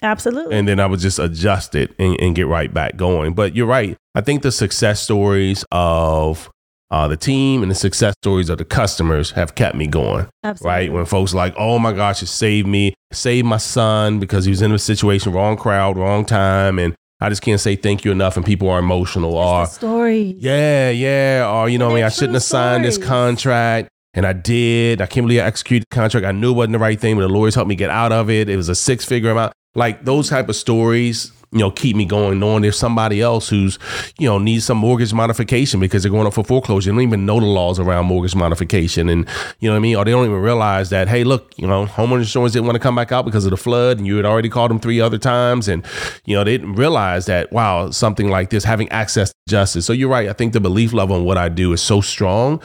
Absolutely. 0.02 0.56
and 0.56 0.66
then 0.66 0.80
I 0.80 0.86
would 0.86 1.02
just 1.02 1.20
adjust 1.20 1.76
it 1.76 1.94
and, 2.00 2.20
and 2.22 2.36
get 2.36 2.48
right 2.48 2.74
back 2.74 2.96
going. 2.96 3.34
But 3.34 3.56
you're 3.56 3.68
right. 3.68 3.98
I 4.16 4.22
think 4.22 4.42
the 4.42 4.52
success 4.52 5.02
stories 5.02 5.66
of 5.72 6.50
uh, 6.94 7.08
the 7.08 7.18
team 7.18 7.64
and 7.64 7.72
the 7.72 7.76
success 7.76 8.14
stories 8.22 8.50
of 8.50 8.60
the 8.60 8.66
customers 8.66 9.32
have 9.32 9.56
kept 9.56 9.76
me 9.76 9.88
going. 9.88 10.28
Absolutely. 10.44 10.70
Right 10.70 10.94
when 10.94 11.06
folks 11.06 11.34
are 11.34 11.38
like, 11.38 11.56
oh 11.58 11.80
my 11.80 11.92
gosh, 11.92 12.22
it 12.22 12.28
saved 12.28 12.68
me, 12.68 12.94
saved 13.12 13.48
my 13.48 13.58
son 13.58 14.20
because 14.20 14.46
he 14.46 14.52
was 14.52 14.62
in 14.62 14.72
a 14.72 14.78
situation, 14.78 15.34
wrong 15.34 15.58
crowd, 15.58 15.98
wrong 15.98 16.24
time, 16.24 16.78
and 16.78 16.94
I 17.20 17.30
just 17.30 17.42
can't 17.42 17.60
say 17.60 17.76
thank 17.76 18.06
you 18.06 18.12
enough. 18.12 18.38
And 18.38 18.46
people 18.46 18.70
are 18.70 18.78
emotional, 18.78 19.34
or 19.34 19.66
story. 19.66 20.36
yeah, 20.38 20.92
yeah, 20.92 21.50
or 21.52 21.68
you 21.68 21.80
know, 21.80 21.90
I 21.90 21.94
mean, 21.96 22.04
I 22.04 22.10
shouldn't 22.10 22.36
have 22.36 22.44
signed 22.44 22.86
this 22.86 23.00
contract. 23.00 23.90
And 24.14 24.28
I 24.28 24.34
did. 24.34 25.02
I 25.02 25.08
can't 25.08 25.26
believe 25.26 25.42
I 25.42 25.46
executed 25.46 25.88
the 25.90 25.96
contract. 25.96 26.28
I 26.28 26.32
knew 26.32 26.52
it 26.52 26.56
wasn't 26.56 26.74
the 26.74 26.80
right 26.80 27.00
thing, 27.00 27.16
but 27.16 27.22
the 27.22 27.30
lawyers 27.30 27.56
helped 27.56 27.70
me 27.70 27.74
get 27.74 27.90
out 27.90 28.12
of 28.12 28.30
it. 28.30 28.48
It 28.48 28.58
was 28.58 28.70
a 28.70 28.76
six 28.76 29.04
figure 29.04 29.32
amount. 29.32 29.54
Like 29.74 30.06
those 30.06 30.30
type 30.30 30.48
of 30.48 30.56
stories, 30.56 31.32
you 31.54 31.60
know, 31.60 31.70
keep 31.70 31.96
me 31.96 32.04
going, 32.04 32.40
knowing 32.40 32.64
there's 32.64 32.78
somebody 32.78 33.22
else 33.22 33.48
who's, 33.48 33.78
you 34.18 34.28
know, 34.28 34.40
needs 34.40 34.66
some 34.66 34.80
mortgage 34.80 35.14
modification 35.14 35.80
because 35.80 36.02
they're 36.02 36.12
going 36.12 36.26
up 36.26 36.34
for 36.34 36.44
foreclosure. 36.44 36.90
They 36.90 36.96
don't 36.96 37.04
even 37.04 37.26
know 37.28 37.40
the 37.40 37.46
laws 37.46 37.80
around 37.80 38.06
mortgage 38.08 38.36
modification. 38.36 39.08
And, 39.08 39.28
you 39.60 39.70
know 39.70 39.74
what 39.74 39.78
I 39.78 39.82
mean? 39.82 39.96
Or 39.96 40.04
they 40.04 40.12
don't 40.12 40.26
even 40.26 40.42
realize 40.42 40.90
that, 40.90 41.08
hey, 41.08 41.24
look, 41.24 41.54
you 41.58 41.68
know, 41.68 41.86
homeowner 41.86 42.20
insurance 42.20 42.54
didn't 42.54 42.66
want 42.66 42.76
to 42.76 42.80
come 42.80 42.96
back 42.96 43.12
out 43.12 43.24
because 43.24 43.46
of 43.46 43.52
the 43.52 43.58
flood 43.58 44.00
and 44.00 44.08
you 44.08 44.18
had 44.18 44.26
already 44.26 44.50
called 44.50 44.72
them 44.72 44.80
three 44.80 45.00
other 45.00 45.20
times. 45.20 45.68
And, 45.68 45.86
you 46.26 46.36
know, 46.36 46.44
they 46.44 46.58
didn't 46.58 46.74
realize 46.76 47.28
that, 47.28 47.52
wow, 47.52 47.92
something 47.92 48.30
like 48.30 48.50
this, 48.50 48.64
having 48.64 48.90
access 48.90 49.30
to 49.30 49.36
justice. 49.48 49.86
So 49.86 49.94
you're 49.94 50.10
right. 50.10 50.30
I 50.30 50.34
think 50.34 50.54
the 50.54 50.60
belief 50.60 50.92
level 50.92 51.16
in 51.16 51.24
what 51.24 51.38
I 51.38 51.50
do 51.50 51.72
is 51.74 51.82
so 51.82 52.02
strong 52.02 52.62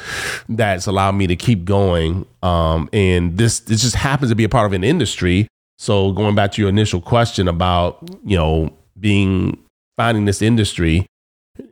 that 0.49 0.77
it's 0.77 0.87
allowed 0.87 1.13
me 1.13 1.27
to 1.27 1.37
keep 1.37 1.67
going. 1.67 2.25
Um, 2.43 2.89
and 2.95 3.37
this, 3.37 3.61
this 3.61 3.83
just 3.83 3.97
happens 3.97 4.31
to 4.31 4.35
be 4.35 4.45
a 4.45 4.49
part 4.49 4.65
of 4.65 4.73
an 4.73 4.85
industry. 4.85 5.49
So 5.79 6.13
going 6.13 6.35
back 6.35 6.53
to 6.53 6.61
your 6.61 6.69
initial 6.69 7.01
question 7.01 7.49
about, 7.49 7.99
you 8.25 8.37
know, 8.37 8.71
being 8.99 9.59
finding 9.97 10.25
this 10.25 10.43
industry, 10.43 11.07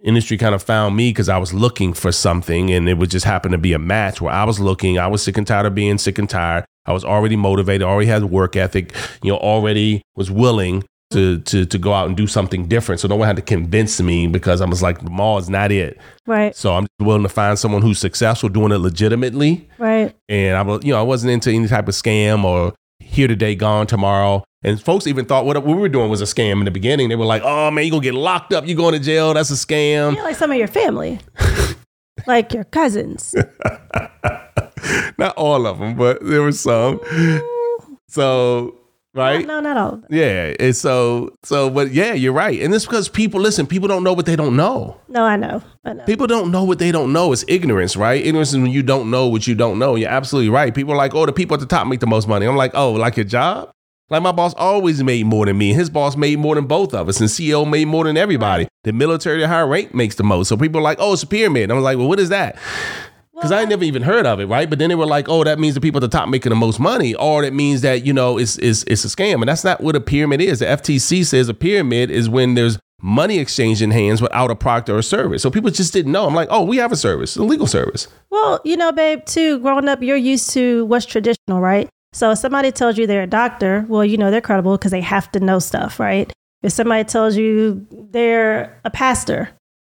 industry 0.03 0.39
kind 0.39 0.55
of 0.55 0.63
found 0.63 0.97
me 0.97 1.11
because 1.11 1.29
I 1.29 1.39
was 1.39 1.53
looking 1.53 1.93
for 1.93 2.13
something 2.13 2.71
and 2.71 2.89
it 2.89 2.95
would 2.95 3.11
just 3.11 3.25
happen 3.25 3.53
to 3.53 3.59
be 3.59 3.73
a 3.73 3.79
match 3.79 4.21
where 4.21 4.33
I 4.33 4.45
was 4.45 4.61
looking. 4.61 4.99
I 4.99 5.09
was 5.09 5.23
sick 5.23 5.37
and 5.37 5.47
tired 5.47 5.67
of 5.67 5.75
being 5.75 5.99
sick 5.99 6.19
and 6.19 6.31
tired. 6.31 6.65
I 6.87 6.93
was 6.93 7.05
already 7.05 7.37
motivated, 7.37 7.83
already 7.83 8.07
had 8.07 8.25
work 8.25 8.55
ethic, 8.55 8.95
you 9.23 9.33
know, 9.33 9.39
already 9.39 10.03
was 10.15 10.31
willing 10.31 10.85
to 11.11 11.39
to 11.41 11.65
to 11.67 11.79
go 11.79 11.93
out 11.93 12.09
and 12.09 12.17
do 12.17 12.27
something 12.27 12.67
different. 12.67 13.01
So 13.01 13.09
no 13.09 13.17
one 13.17 13.27
had 13.27 13.37
to 13.37 13.43
convince 13.43 14.01
me 14.01 14.27
because 14.29 14.61
I 14.61 14.67
was 14.67 14.83
like, 14.83 15.03
the 15.03 15.11
mall 15.11 15.39
is 15.39 15.49
not 15.49 15.73
it. 15.73 15.99
Right. 16.27 16.55
So 16.55 16.75
I'm 16.75 16.85
just 16.85 17.07
willing 17.07 17.23
to 17.23 17.29
find 17.29 17.59
someone 17.59 17.83
who's 17.83 17.99
successful 17.99 18.49
doing 18.49 18.73
it 18.73 18.79
legitimately. 18.79 19.69
Right. 19.79 20.15
And 20.29 20.57
I 20.57 20.63
was, 20.63 20.85
you 20.85 20.93
know, 20.93 20.99
I 20.99 21.03
wasn't 21.03 21.33
into 21.33 21.51
any 21.51 21.67
type 21.67 21.89
of 21.89 21.95
scam 21.95 22.45
or 22.45 22.73
here 22.99 23.29
today, 23.29 23.55
gone 23.55 23.87
tomorrow. 23.87 24.45
And 24.63 24.81
folks 24.81 25.07
even 25.07 25.27
thought 25.27 25.45
what 25.47 25.63
we 25.65 25.75
were 25.75 25.89
doing 25.89 26.11
was 26.11 26.21
a 26.21 26.25
scam 26.25 26.59
in 26.59 26.65
the 26.65 26.71
beginning. 26.71 27.09
They 27.09 27.17
were 27.17 27.25
like, 27.25 27.43
"Oh 27.45 27.71
man, 27.71 27.85
you're 27.85 27.93
gonna 27.93 28.03
get 28.03 28.15
locked 28.15 28.53
up. 28.53 28.67
You're 28.67 28.77
going 28.77 28.95
to 28.95 29.01
jail? 29.01 29.33
That's 29.35 29.51
a 29.51 29.55
scam." 29.55 30.17
Yeah, 30.17 30.23
like 30.23 30.37
some 30.37 30.51
of 30.51 30.57
your 30.57 30.67
family, 30.67 31.21
like 32.27 32.53
your 32.53 32.65
cousins. 32.65 33.35
Not 35.19 35.37
all 35.37 35.67
of 35.67 35.79
them, 35.79 35.97
but 35.97 36.25
there 36.25 36.43
were 36.43 36.53
some. 36.53 37.01
So 38.09 38.76
right, 39.17 39.47
No, 39.47 39.61
not 39.61 39.77
all 39.77 40.03
yeah. 40.11 40.55
And 40.61 40.75
so, 40.77 41.35
so, 41.43 41.71
but 41.71 41.93
yeah, 41.93 42.13
you're 42.13 42.33
right. 42.33 42.61
And 42.61 42.75
it's 42.75 42.85
because 42.85 43.09
people 43.09 43.41
listen. 43.41 43.67
People 43.67 43.89
don't 43.89 44.05
know 44.05 44.13
what 44.13 44.27
they 44.27 44.37
don't 44.37 44.57
know. 44.57 45.01
No, 45.09 45.25
I 45.25 45.37
know. 45.37 45.63
I 45.85 45.95
know. 45.95 46.05
People 46.05 46.27
don't 46.27 46.51
know 46.51 46.65
what 46.65 46.79
they 46.79 46.93
don't 46.93 47.13
know. 47.13 47.33
It's 47.33 47.45
ignorance, 47.49 47.97
right? 47.97 48.25
Ignorance 48.25 48.51
is 48.51 48.59
when 48.59 48.71
you 48.71 48.83
don't 48.83 49.11
know 49.11 49.27
what 49.29 49.47
you 49.47 49.55
don't 49.55 49.79
know. 49.79 49.95
You're 49.95 50.11
absolutely 50.11 50.51
right. 50.51 50.75
People 50.75 50.93
are 50.93 50.97
like, 50.97 51.15
oh, 51.15 51.27
the 51.27 51.33
people 51.33 51.55
at 51.55 51.61
the 51.61 51.67
top 51.67 51.87
make 51.87 52.01
the 52.01 52.07
most 52.07 52.29
money. 52.29 52.47
I'm 52.47 52.57
like, 52.57 52.73
oh, 52.75 52.93
like 52.93 53.17
your 53.17 53.25
job? 53.25 53.71
Like 54.09 54.23
my 54.23 54.31
boss 54.31 54.55
always 54.55 55.03
made 55.03 55.27
more 55.27 55.47
than 55.47 55.59
me. 55.59 55.71
and 55.71 55.79
His 55.81 55.91
boss 55.91 56.17
made 56.17 56.39
more 56.39 56.55
than 56.55 56.67
both 56.67 56.95
of 56.95 57.09
us. 57.09 57.19
And 57.21 57.29
CEO 57.29 57.69
made 57.69 57.89
more 57.89 58.05
than 58.05 58.17
everybody. 58.17 58.69
The 58.85 58.93
military 58.93 59.43
at 59.43 59.49
higher 59.49 59.67
rank 59.67 59.95
makes 59.95 60.15
the 60.15 60.23
most. 60.23 60.49
So 60.49 60.57
people 60.57 60.79
are 60.79 60.85
like, 60.85 60.99
oh, 61.01 61.15
it's 61.15 61.25
a 61.25 61.27
pyramid. 61.27 61.73
I 61.73 61.75
was 61.75 61.83
like, 61.83 61.99
well, 61.99 62.07
what 62.09 62.21
is 62.21 62.29
that? 62.29 62.57
Because 63.37 63.53
I 63.53 63.65
never 63.67 63.85
even 63.85 64.03
heard 64.03 64.25
of 64.27 64.41
it, 64.41 64.47
right? 64.47 64.69
But 64.69 64.79
then 64.79 64.89
they 64.89 64.95
were 64.95 65.07
like, 65.07 65.29
"Oh, 65.29 65.45
that 65.45 65.59
means 65.59 65.75
the 65.75 65.81
people 65.81 66.03
at 66.03 66.11
the 66.11 66.17
top 66.17 66.29
making 66.29 66.51
the 66.51 66.57
most 66.57 66.81
money, 66.81 67.15
or 67.15 67.43
that 67.43 67.53
means 67.53 67.83
that 67.83 68.07
you 68.07 68.13
know 68.13 68.39
it's 68.39 68.57
it's 68.59 68.83
it's 68.85 69.05
a 69.05 69.09
scam." 69.09 69.35
And 69.35 69.49
that's 69.49 69.63
not 69.63 69.83
what 69.83 69.95
a 69.95 70.01
pyramid 70.01 70.41
is. 70.41 70.61
The 70.61 70.67
FTC 70.67 71.25
says 71.25 71.49
a 71.49 71.55
pyramid 71.55 72.11
is 72.11 72.31
when 72.31 72.55
there's 72.55 72.79
money 73.03 73.39
exchange 73.39 73.83
in 73.83 73.91
hands 73.91 74.23
without 74.23 74.51
a 74.51 74.55
product 74.55 74.89
or 74.89 74.99
a 74.99 75.03
service. 75.03 75.43
So 75.43 75.51
people 75.51 75.71
just 75.71 75.93
didn't 75.93 76.13
know. 76.13 76.27
I'm 76.27 76.35
like, 76.35 76.49
"Oh, 76.51 76.65
we 76.65 76.79
have 76.79 76.93
a 76.93 76.97
service, 76.97 77.37
a 77.37 77.43
legal 77.43 77.67
service." 77.67 78.09
Well, 78.31 78.61
you 78.65 78.77
know, 78.77 78.91
babe, 78.91 79.25
too, 79.27 79.59
growing 79.61 79.87
up, 79.87 80.03
you're 80.03 80.17
used 80.17 80.51
to 80.51 80.87
what's 80.87 81.05
traditional, 81.05 81.61
right? 81.61 81.91
So 82.15 82.31
if 82.31 82.39
somebody 82.39 82.73
tells 82.73 82.97
you 82.97 83.07
they're 83.07 83.25
a 83.25 83.27
doctor, 83.27 83.85
well, 83.89 84.03
you 84.03 84.17
know, 84.17 84.31
they're 84.31 84.41
credible 84.41 84.79
because 84.79 84.93
they 84.93 85.03
have 85.03 85.31
to 85.33 85.41
know 85.41 85.59
stuff, 85.59 86.01
right? 86.01 86.33
If 86.63 86.73
somebody 86.73 87.05
tells 87.05 87.37
you 87.37 87.87
they're 87.93 88.81
a 88.87 88.91
pastor, 88.91 89.51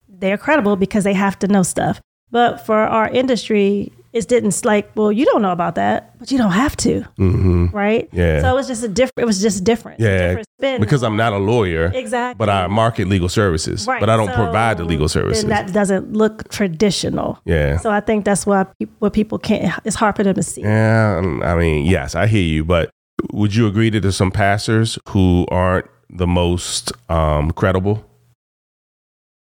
they're 0.08 0.38
credible 0.38 0.76
because 0.76 1.04
they 1.04 1.12
have 1.12 1.38
to 1.40 1.46
know 1.46 1.62
stuff. 1.62 2.00
But 2.34 2.66
for 2.66 2.74
our 2.78 3.08
industry, 3.08 3.92
it 4.12 4.26
didn't 4.26 4.64
like, 4.64 4.90
well, 4.96 5.12
you 5.12 5.24
don't 5.24 5.40
know 5.40 5.52
about 5.52 5.76
that, 5.76 6.18
but 6.18 6.32
you 6.32 6.38
don't 6.38 6.50
have 6.50 6.76
to, 6.78 7.02
hmm 7.16 7.66
right? 7.72 8.08
Yeah. 8.12 8.40
So 8.40 8.50
it 8.50 8.54
was 8.54 8.66
just 8.66 8.82
a 8.82 8.88
different. 8.88 9.22
It 9.22 9.24
was 9.24 9.40
just 9.40 9.62
different. 9.62 10.00
Yeah, 10.00 10.18
different 10.28 10.48
spin. 10.58 10.80
because 10.80 11.04
I'm 11.04 11.16
not 11.16 11.32
a 11.32 11.38
lawyer, 11.38 11.92
exactly. 11.94 12.36
but 12.36 12.48
I 12.50 12.66
market 12.66 13.06
legal 13.06 13.28
services, 13.28 13.86
Right. 13.86 14.00
but 14.00 14.10
I 14.10 14.16
don't 14.16 14.30
So 14.30 14.34
provide 14.34 14.78
the 14.78 14.84
legal 14.84 15.08
services. 15.08 15.44
That 15.44 15.72
doesn't 15.72 16.12
look 16.12 16.48
traditional. 16.48 17.38
yeah. 17.44 17.76
So 17.78 17.88
I 17.90 18.00
think 18.00 18.24
that's 18.24 18.44
why 18.44 18.64
people, 18.80 18.96
what 18.98 19.12
people 19.12 19.38
can't. 19.38 19.72
It's 19.84 19.94
hard 19.96 20.16
for 20.16 20.24
them 20.24 20.34
to 20.34 20.42
see. 20.42 20.62
Yeah, 20.62 21.20
um, 21.22 21.40
I 21.44 21.54
mean, 21.54 21.86
yes, 21.86 22.16
I 22.16 22.26
hear 22.26 22.42
you, 22.42 22.64
but 22.64 22.90
would 23.32 23.54
you 23.54 23.68
agree 23.68 23.90
that 23.90 24.00
there's 24.00 24.16
some 24.16 24.32
pastors 24.32 24.98
who 25.10 25.46
aren't 25.52 25.86
the 26.10 26.26
most 26.26 26.90
um, 27.08 27.52
credible? 27.52 28.04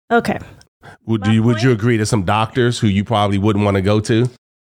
Okay. 0.09 0.39
Would 1.05 1.21
My 1.21 1.31
you 1.31 1.43
would 1.43 1.61
you 1.61 1.71
agree 1.71 1.97
to 1.97 2.05
some 2.05 2.23
doctors 2.23 2.79
who 2.79 2.87
you 2.87 3.03
probably 3.03 3.37
wouldn't 3.37 3.65
want 3.65 3.75
to 3.75 3.81
go 3.81 3.99
to? 4.01 4.29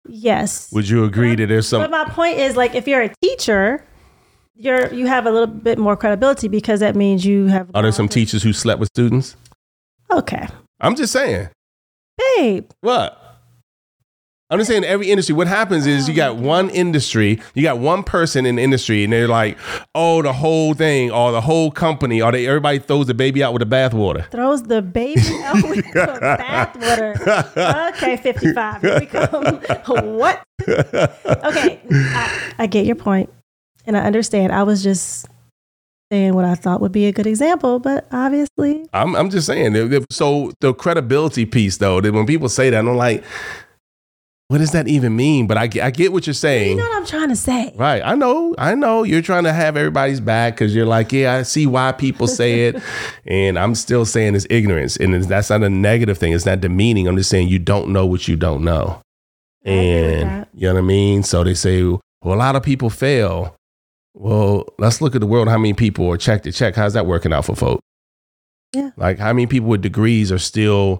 Yes. 0.07 0.71
Would 0.71 0.89
you 0.89 1.03
agree 1.03 1.35
that 1.35 1.47
there's 1.47 1.67
some? 1.67 1.81
But 1.81 1.91
my 1.91 2.05
point 2.05 2.37
is, 2.37 2.55
like, 2.55 2.73
if 2.75 2.87
you're 2.87 3.03
a 3.03 3.13
teacher, 3.21 3.85
you're 4.55 4.91
you 4.93 5.07
have 5.07 5.25
a 5.25 5.31
little 5.31 5.47
bit 5.47 5.77
more 5.77 5.95
credibility 5.95 6.47
because 6.47 6.79
that 6.79 6.95
means 6.95 7.25
you 7.25 7.45
have. 7.47 7.69
Are 7.73 7.81
there 7.81 7.91
some 7.91 8.09
teachers 8.09 8.43
who 8.43 8.53
slept 8.53 8.79
with 8.79 8.87
students? 8.89 9.35
Okay, 10.09 10.47
I'm 10.79 10.95
just 10.95 11.13
saying. 11.13 11.49
babe. 12.37 12.69
What? 12.81 13.20
I'm 14.51 14.59
just 14.59 14.69
saying 14.69 14.83
every 14.83 15.09
industry. 15.09 15.33
What 15.33 15.47
happens 15.47 15.87
is 15.87 16.09
you 16.09 16.13
got 16.13 16.35
one 16.35 16.69
industry, 16.71 17.39
you 17.53 17.63
got 17.63 17.79
one 17.79 18.03
person 18.03 18.45
in 18.45 18.57
the 18.57 18.61
industry, 18.61 19.05
and 19.05 19.13
they're 19.13 19.29
like, 19.29 19.57
"Oh, 19.95 20.21
the 20.21 20.33
whole 20.33 20.73
thing, 20.73 21.09
or 21.09 21.31
the 21.31 21.39
whole 21.39 21.71
company, 21.71 22.21
or 22.21 22.33
they 22.33 22.45
everybody 22.45 22.79
throws 22.79 23.07
the 23.07 23.13
baby 23.13 23.41
out 23.41 23.53
with 23.53 23.61
the 23.61 23.75
bathwater." 23.75 24.29
Throws 24.29 24.63
the 24.63 24.81
baby 24.81 25.21
out 25.43 25.55
with 25.63 25.85
the 25.93 26.37
bathwater. 26.37 27.93
Okay, 27.93 28.17
55. 28.17 28.81
Here 28.81 28.99
we 28.99 29.05
come. 29.05 30.15
what? 30.17 30.43
Okay, 30.67 31.79
I, 31.89 32.53
I 32.59 32.67
get 32.67 32.85
your 32.85 32.97
point, 32.97 33.29
and 33.85 33.95
I 33.95 34.01
understand. 34.01 34.51
I 34.51 34.63
was 34.63 34.83
just 34.83 35.27
saying 36.11 36.33
what 36.33 36.43
I 36.43 36.55
thought 36.55 36.81
would 36.81 36.91
be 36.91 37.05
a 37.05 37.13
good 37.13 37.25
example, 37.25 37.79
but 37.79 38.05
obviously, 38.11 38.85
I'm 38.91 39.15
I'm 39.15 39.29
just 39.29 39.47
saying. 39.47 40.05
So 40.11 40.51
the 40.59 40.73
credibility 40.73 41.45
piece, 41.45 41.77
though, 41.77 42.01
that 42.01 42.13
when 42.13 42.25
people 42.25 42.49
say 42.49 42.69
that, 42.69 42.79
I'm 42.79 42.97
like, 42.97 43.23
what 44.51 44.57
does 44.57 44.71
that 44.71 44.89
even 44.89 45.15
mean? 45.15 45.47
But 45.47 45.55
I 45.55 45.67
get, 45.67 45.85
I 45.85 45.91
get 45.91 46.11
what 46.11 46.27
you're 46.27 46.33
saying. 46.33 46.71
you 46.71 46.75
know 46.75 46.83
what 46.83 46.97
I'm 46.97 47.05
trying 47.05 47.29
to 47.29 47.37
say. 47.37 47.73
Right. 47.77 48.01
I 48.03 48.15
know. 48.15 48.53
I 48.57 48.75
know. 48.75 49.03
You're 49.03 49.21
trying 49.21 49.45
to 49.45 49.53
have 49.53 49.77
everybody's 49.77 50.19
back 50.19 50.55
because 50.55 50.75
you're 50.75 50.85
like, 50.85 51.13
yeah, 51.13 51.35
I 51.35 51.43
see 51.43 51.65
why 51.65 51.93
people 51.93 52.27
say 52.27 52.65
it. 52.65 52.83
and 53.25 53.57
I'm 53.57 53.75
still 53.75 54.05
saying 54.05 54.35
it's 54.35 54.45
ignorance. 54.49 54.97
And 54.97 55.15
it's, 55.15 55.27
that's 55.27 55.51
not 55.51 55.63
a 55.63 55.69
negative 55.69 56.17
thing. 56.17 56.33
It's 56.33 56.45
not 56.45 56.59
demeaning. 56.59 57.07
I'm 57.07 57.15
just 57.15 57.29
saying 57.29 57.47
you 57.47 57.59
don't 57.59 57.93
know 57.93 58.05
what 58.05 58.27
you 58.27 58.35
don't 58.35 58.65
know. 58.65 59.01
I 59.65 59.69
agree 59.69 60.01
with 60.01 60.23
And 60.23 60.47
you 60.53 60.67
know 60.67 60.73
what 60.73 60.79
I 60.79 60.81
mean? 60.81 61.23
So 61.23 61.45
they 61.45 61.53
say, 61.53 61.83
well, 61.83 62.01
a 62.21 62.35
lot 62.35 62.57
of 62.57 62.61
people 62.61 62.89
fail. 62.89 63.55
Well, 64.13 64.65
let's 64.77 64.99
look 64.99 65.15
at 65.15 65.21
the 65.21 65.27
world. 65.27 65.47
How 65.47 65.59
many 65.59 65.73
people 65.73 66.11
are 66.11 66.17
check 66.17 66.43
to 66.43 66.51
check? 66.51 66.75
How's 66.75 66.91
that 66.95 67.05
working 67.05 67.31
out 67.31 67.45
for 67.45 67.55
folks? 67.55 67.81
Yeah. 68.73 68.89
Like 68.97 69.17
how 69.17 69.31
many 69.31 69.47
people 69.47 69.69
with 69.69 69.81
degrees 69.81 70.29
are 70.29 70.39
still, 70.39 70.99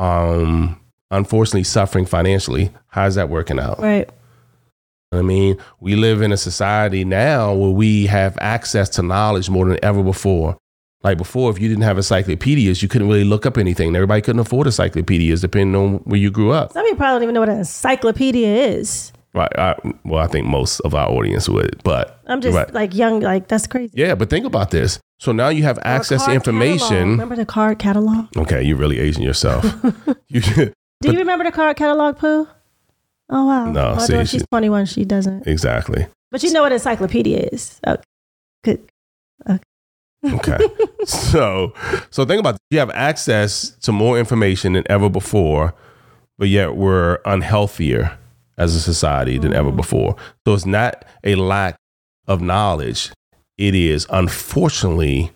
um, 0.00 0.80
unfortunately 1.10 1.64
suffering 1.64 2.06
financially? 2.06 2.70
How's 2.88 3.14
that 3.16 3.28
working 3.28 3.58
out? 3.58 3.80
Right. 3.80 4.08
I 5.12 5.22
mean, 5.22 5.56
we 5.80 5.96
live 5.96 6.20
in 6.20 6.32
a 6.32 6.36
society 6.36 7.04
now 7.04 7.54
where 7.54 7.70
we 7.70 8.06
have 8.06 8.36
access 8.40 8.88
to 8.90 9.02
knowledge 9.02 9.48
more 9.48 9.64
than 9.66 9.78
ever 9.82 10.02
before. 10.02 10.58
Like 11.02 11.16
before, 11.16 11.50
if 11.50 11.60
you 11.60 11.68
didn't 11.68 11.84
have 11.84 11.96
encyclopedias, 11.96 12.82
you 12.82 12.88
couldn't 12.88 13.08
really 13.08 13.24
look 13.24 13.46
up 13.46 13.56
anything. 13.56 13.94
Everybody 13.96 14.20
couldn't 14.20 14.40
afford 14.40 14.66
encyclopedias 14.66 15.40
depending 15.40 15.74
on 15.76 15.94
where 15.98 16.18
you 16.18 16.30
grew 16.30 16.50
up. 16.50 16.72
Some 16.72 16.84
people 16.84 16.98
probably 16.98 17.14
don't 17.14 17.22
even 17.22 17.34
know 17.34 17.40
what 17.40 17.48
an 17.48 17.58
encyclopedia 17.58 18.48
is. 18.48 19.12
Right. 19.32 19.50
I, 19.58 19.76
well, 20.04 20.22
I 20.22 20.26
think 20.26 20.46
most 20.46 20.80
of 20.80 20.94
our 20.94 21.08
audience 21.08 21.48
would, 21.48 21.80
but 21.84 22.20
I'm 22.26 22.40
just 22.40 22.56
Right. 22.56 22.72
like 22.74 22.94
young, 22.94 23.20
like 23.20 23.46
that's 23.48 23.66
crazy. 23.66 23.92
yeah. 23.96 24.14
But 24.14 24.28
think 24.28 24.44
about 24.44 24.70
this. 24.72 24.98
So 25.20 25.32
now 25.32 25.48
you 25.48 25.62
have 25.62 25.78
Or 25.78 25.86
access 25.86 26.24
to 26.26 26.32
information. 26.32 26.78
catalog. 26.88 27.08
Remember 27.10 27.36
the 27.36 27.46
card 27.46 27.78
catalog? 27.78 28.26
Okay, 28.36 28.62
you're 28.62 28.76
really 28.76 28.98
aging 28.98 29.22
yourself. 29.22 29.64
you, 30.28 30.42
Do 31.00 31.08
But- 31.08 31.12
you 31.14 31.18
remember 31.20 31.44
the 31.44 31.52
card 31.52 31.76
catalog, 31.76 32.18
Pooh? 32.18 32.48
Oh 33.30 33.46
wow. 33.46 33.70
No, 33.70 33.94
My 33.94 33.98
see, 33.98 34.12
daughter, 34.14 34.24
she- 34.26 34.38
she's 34.38 34.46
21. 34.48 34.86
She 34.86 35.04
doesn't. 35.04 35.46
exactly. 35.46 36.06
But 36.30 36.42
you 36.42 36.52
know 36.52 36.62
what 36.62 36.72
encyclopedia 36.72 37.48
is? 37.52 37.80
Okay. 37.86 38.02
Good. 38.64 38.90
Okay. 40.24 40.58
so, 41.04 41.72
so 42.10 42.24
think 42.24 42.40
about 42.40 42.52
this. 42.54 42.60
you 42.70 42.78
have 42.80 42.90
access 42.90 43.70
to 43.82 43.92
more 43.92 44.18
information 44.18 44.72
than 44.72 44.84
ever 44.90 45.08
before, 45.08 45.74
but 46.38 46.48
yet 46.48 46.74
we're 46.74 47.18
unhealthier 47.24 48.16
as 48.56 48.74
a 48.74 48.80
society 48.80 49.38
than 49.38 49.54
ever 49.54 49.70
mm. 49.70 49.76
before. 49.76 50.16
So 50.44 50.54
it's 50.54 50.66
not 50.66 51.04
a 51.22 51.36
lack 51.36 51.76
of 52.26 52.40
knowledge. 52.40 53.12
It 53.56 53.74
is 53.74 54.06
unfortunately 54.10 55.32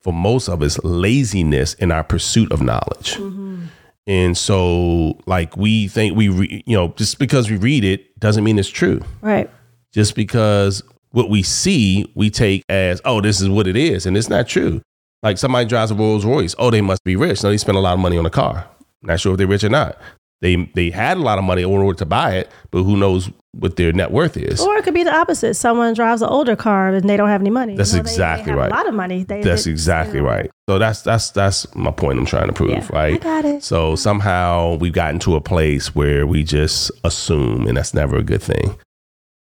for 0.00 0.12
most 0.12 0.48
of 0.48 0.62
us 0.62 0.78
laziness 0.84 1.74
in 1.74 1.90
our 1.90 2.04
pursuit 2.04 2.50
of 2.52 2.62
knowledge. 2.62 3.14
Mm-hmm. 3.14 3.64
And 4.10 4.36
so 4.36 5.16
like 5.26 5.56
we 5.56 5.86
think 5.86 6.16
we 6.16 6.28
re, 6.28 6.64
you 6.66 6.76
know 6.76 6.88
just 6.96 7.20
because 7.20 7.48
we 7.48 7.56
read 7.56 7.84
it 7.84 8.18
doesn't 8.18 8.42
mean 8.42 8.58
it's 8.58 8.68
true. 8.68 9.00
Right. 9.22 9.48
just 9.92 10.16
because 10.16 10.82
what 11.12 11.30
we 11.30 11.44
see 11.44 12.10
we 12.16 12.28
take 12.28 12.64
as 12.68 13.00
oh 13.04 13.20
this 13.20 13.40
is 13.40 13.48
what 13.48 13.68
it 13.68 13.76
is 13.76 14.06
and 14.06 14.16
it's 14.16 14.28
not 14.28 14.48
true. 14.48 14.82
Like 15.22 15.38
somebody 15.38 15.66
drives 15.66 15.92
a 15.92 15.94
rolls 15.94 16.24
royce. 16.24 16.56
Oh 16.58 16.72
they 16.72 16.80
must 16.80 17.04
be 17.04 17.14
rich. 17.14 17.44
No 17.44 17.50
they 17.50 17.56
spend 17.56 17.78
a 17.78 17.80
lot 17.80 17.94
of 17.94 18.00
money 18.00 18.18
on 18.18 18.26
a 18.26 18.30
car. 18.30 18.68
Not 19.00 19.20
sure 19.20 19.32
if 19.32 19.38
they're 19.38 19.46
rich 19.46 19.62
or 19.62 19.68
not 19.68 19.96
they 20.42 20.56
they 20.74 20.90
had 20.90 21.16
a 21.16 21.20
lot 21.20 21.38
of 21.38 21.44
money 21.44 21.62
in 21.62 21.68
order 21.68 21.96
to 21.98 22.06
buy 22.06 22.36
it 22.36 22.50
but 22.70 22.82
who 22.82 22.96
knows 22.96 23.30
what 23.52 23.74
their 23.76 23.92
net 23.92 24.12
worth 24.12 24.36
is 24.36 24.60
Or 24.60 24.76
it 24.76 24.84
could 24.84 24.94
be 24.94 25.02
the 25.02 25.12
opposite. 25.12 25.54
Someone 25.54 25.92
drives 25.94 26.22
an 26.22 26.28
older 26.28 26.54
car 26.54 26.90
and 26.94 27.10
they 27.10 27.16
don't 27.16 27.28
have 27.30 27.40
any 27.40 27.50
money. 27.50 27.74
That's 27.74 27.90
You 27.92 27.96
know, 27.96 28.02
exactly 28.02 28.44
they 28.44 28.50
have 28.52 28.58
right. 28.60 28.70
A 28.70 28.74
lot 28.76 28.86
of 28.88 28.94
money. 28.94 29.24
They, 29.24 29.42
that's 29.42 29.64
they- 29.64 29.72
exactly 29.72 30.18
you 30.18 30.22
know. 30.22 30.28
right 30.28 30.50
so 30.68 30.78
that's 30.78 31.02
that's 31.02 31.30
that's 31.32 31.74
my 31.74 31.90
point 31.90 32.16
i'm 32.20 32.26
trying 32.26 32.46
to 32.46 32.52
prove 32.52 32.70
Yeah, 32.70 32.86
right 32.92 33.14
I 33.14 33.18
got 33.18 33.44
it. 33.44 33.64
so 33.64 33.96
somehow 33.96 34.76
we've 34.76 34.92
gotten 34.92 35.18
to 35.20 35.34
a 35.34 35.40
place 35.40 35.96
where 35.96 36.26
we 36.28 36.44
just 36.44 36.92
assume, 37.02 37.66
and 37.66 37.76
that's 37.76 37.92
never 37.92 38.16
a 38.16 38.22
good 38.22 38.40
thing. 38.42 38.76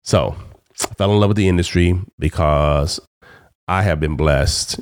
So 0.04 0.36
I 0.82 0.94
fell 0.98 1.10
in 1.12 1.18
love 1.18 1.28
with 1.30 1.38
the 1.38 1.48
industry 1.48 1.98
because 2.18 3.00
I 3.66 3.80
have 3.82 3.98
been 3.98 4.14
blessed, 4.14 4.78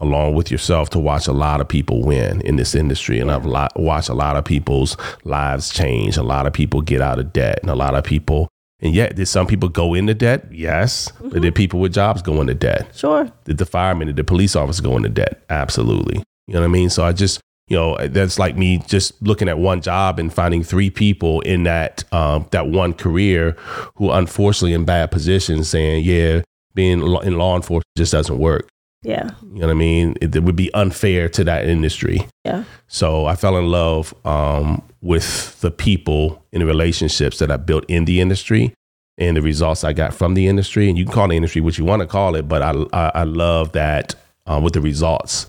along 0.00 0.34
with 0.34 0.50
yourself, 0.50 0.90
to 0.90 0.98
watch 0.98 1.26
a 1.26 1.32
lot 1.32 1.60
of 1.60 1.68
people 1.68 2.02
win 2.02 2.40
in 2.42 2.56
this 2.56 2.74
industry. 2.74 3.18
And 3.18 3.30
I've 3.30 3.46
lot, 3.46 3.78
watched 3.78 4.08
a 4.08 4.14
lot 4.14 4.36
of 4.36 4.44
people's 4.44 4.96
lives 5.24 5.70
change, 5.72 6.16
a 6.16 6.22
lot 6.22 6.46
of 6.46 6.52
people 6.52 6.80
get 6.82 7.00
out 7.00 7.18
of 7.18 7.32
debt, 7.32 7.58
and 7.62 7.70
a 7.70 7.74
lot 7.74 7.94
of 7.94 8.04
people. 8.04 8.48
And 8.80 8.94
yet, 8.94 9.16
did 9.16 9.26
some 9.26 9.46
people 9.46 9.70
go 9.70 9.94
into 9.94 10.12
debt? 10.12 10.48
Yes. 10.52 11.10
But 11.20 11.40
did 11.40 11.54
people 11.54 11.80
with 11.80 11.94
jobs 11.94 12.20
go 12.20 12.40
into 12.42 12.54
debt? 12.54 12.94
Sure. 12.94 13.30
Did 13.44 13.56
the 13.56 13.64
firemen, 13.64 14.08
did 14.08 14.16
the 14.16 14.24
police 14.24 14.54
officer 14.54 14.82
go 14.82 14.96
into 14.96 15.08
debt? 15.08 15.42
Absolutely. 15.48 16.22
You 16.46 16.54
know 16.54 16.60
what 16.60 16.66
I 16.66 16.70
mean? 16.70 16.90
So 16.90 17.02
I 17.04 17.12
just, 17.12 17.40
you 17.68 17.76
know, 17.76 17.96
that's 18.08 18.38
like 18.38 18.56
me 18.56 18.78
just 18.86 19.20
looking 19.22 19.48
at 19.48 19.58
one 19.58 19.80
job 19.80 20.18
and 20.18 20.32
finding 20.32 20.62
three 20.62 20.90
people 20.90 21.40
in 21.40 21.64
that 21.64 22.04
um, 22.12 22.46
that 22.52 22.68
one 22.68 22.92
career 22.92 23.56
who 23.96 24.10
unfortunately 24.10 24.74
in 24.74 24.84
bad 24.84 25.10
positions 25.10 25.68
saying, 25.68 26.04
yeah, 26.04 26.42
being 26.74 27.00
in 27.00 27.38
law 27.38 27.56
enforcement 27.56 27.84
just 27.96 28.12
doesn't 28.12 28.38
work. 28.38 28.68
Yeah. 29.06 29.30
You 29.52 29.60
know 29.60 29.66
what 29.68 29.70
I 29.70 29.74
mean? 29.74 30.16
It, 30.20 30.34
it 30.34 30.42
would 30.42 30.56
be 30.56 30.74
unfair 30.74 31.28
to 31.28 31.44
that 31.44 31.68
industry. 31.68 32.26
Yeah. 32.44 32.64
So 32.88 33.26
I 33.26 33.36
fell 33.36 33.56
in 33.56 33.68
love 33.68 34.12
um, 34.26 34.82
with 35.00 35.60
the 35.60 35.70
people 35.70 36.44
and 36.52 36.60
the 36.60 36.66
relationships 36.66 37.38
that 37.38 37.48
I 37.48 37.56
built 37.56 37.84
in 37.86 38.04
the 38.04 38.20
industry 38.20 38.74
and 39.16 39.36
the 39.36 39.42
results 39.42 39.84
I 39.84 39.92
got 39.92 40.12
from 40.12 40.34
the 40.34 40.48
industry. 40.48 40.88
And 40.88 40.98
you 40.98 41.04
can 41.04 41.14
call 41.14 41.28
the 41.28 41.36
industry 41.36 41.60
what 41.60 41.78
you 41.78 41.84
want 41.84 42.00
to 42.00 42.08
call 42.08 42.34
it, 42.34 42.48
but 42.48 42.62
I, 42.62 42.72
I, 42.92 43.12
I 43.14 43.22
love 43.22 43.72
that 43.72 44.16
uh, 44.44 44.60
with 44.62 44.72
the 44.72 44.80
results 44.80 45.46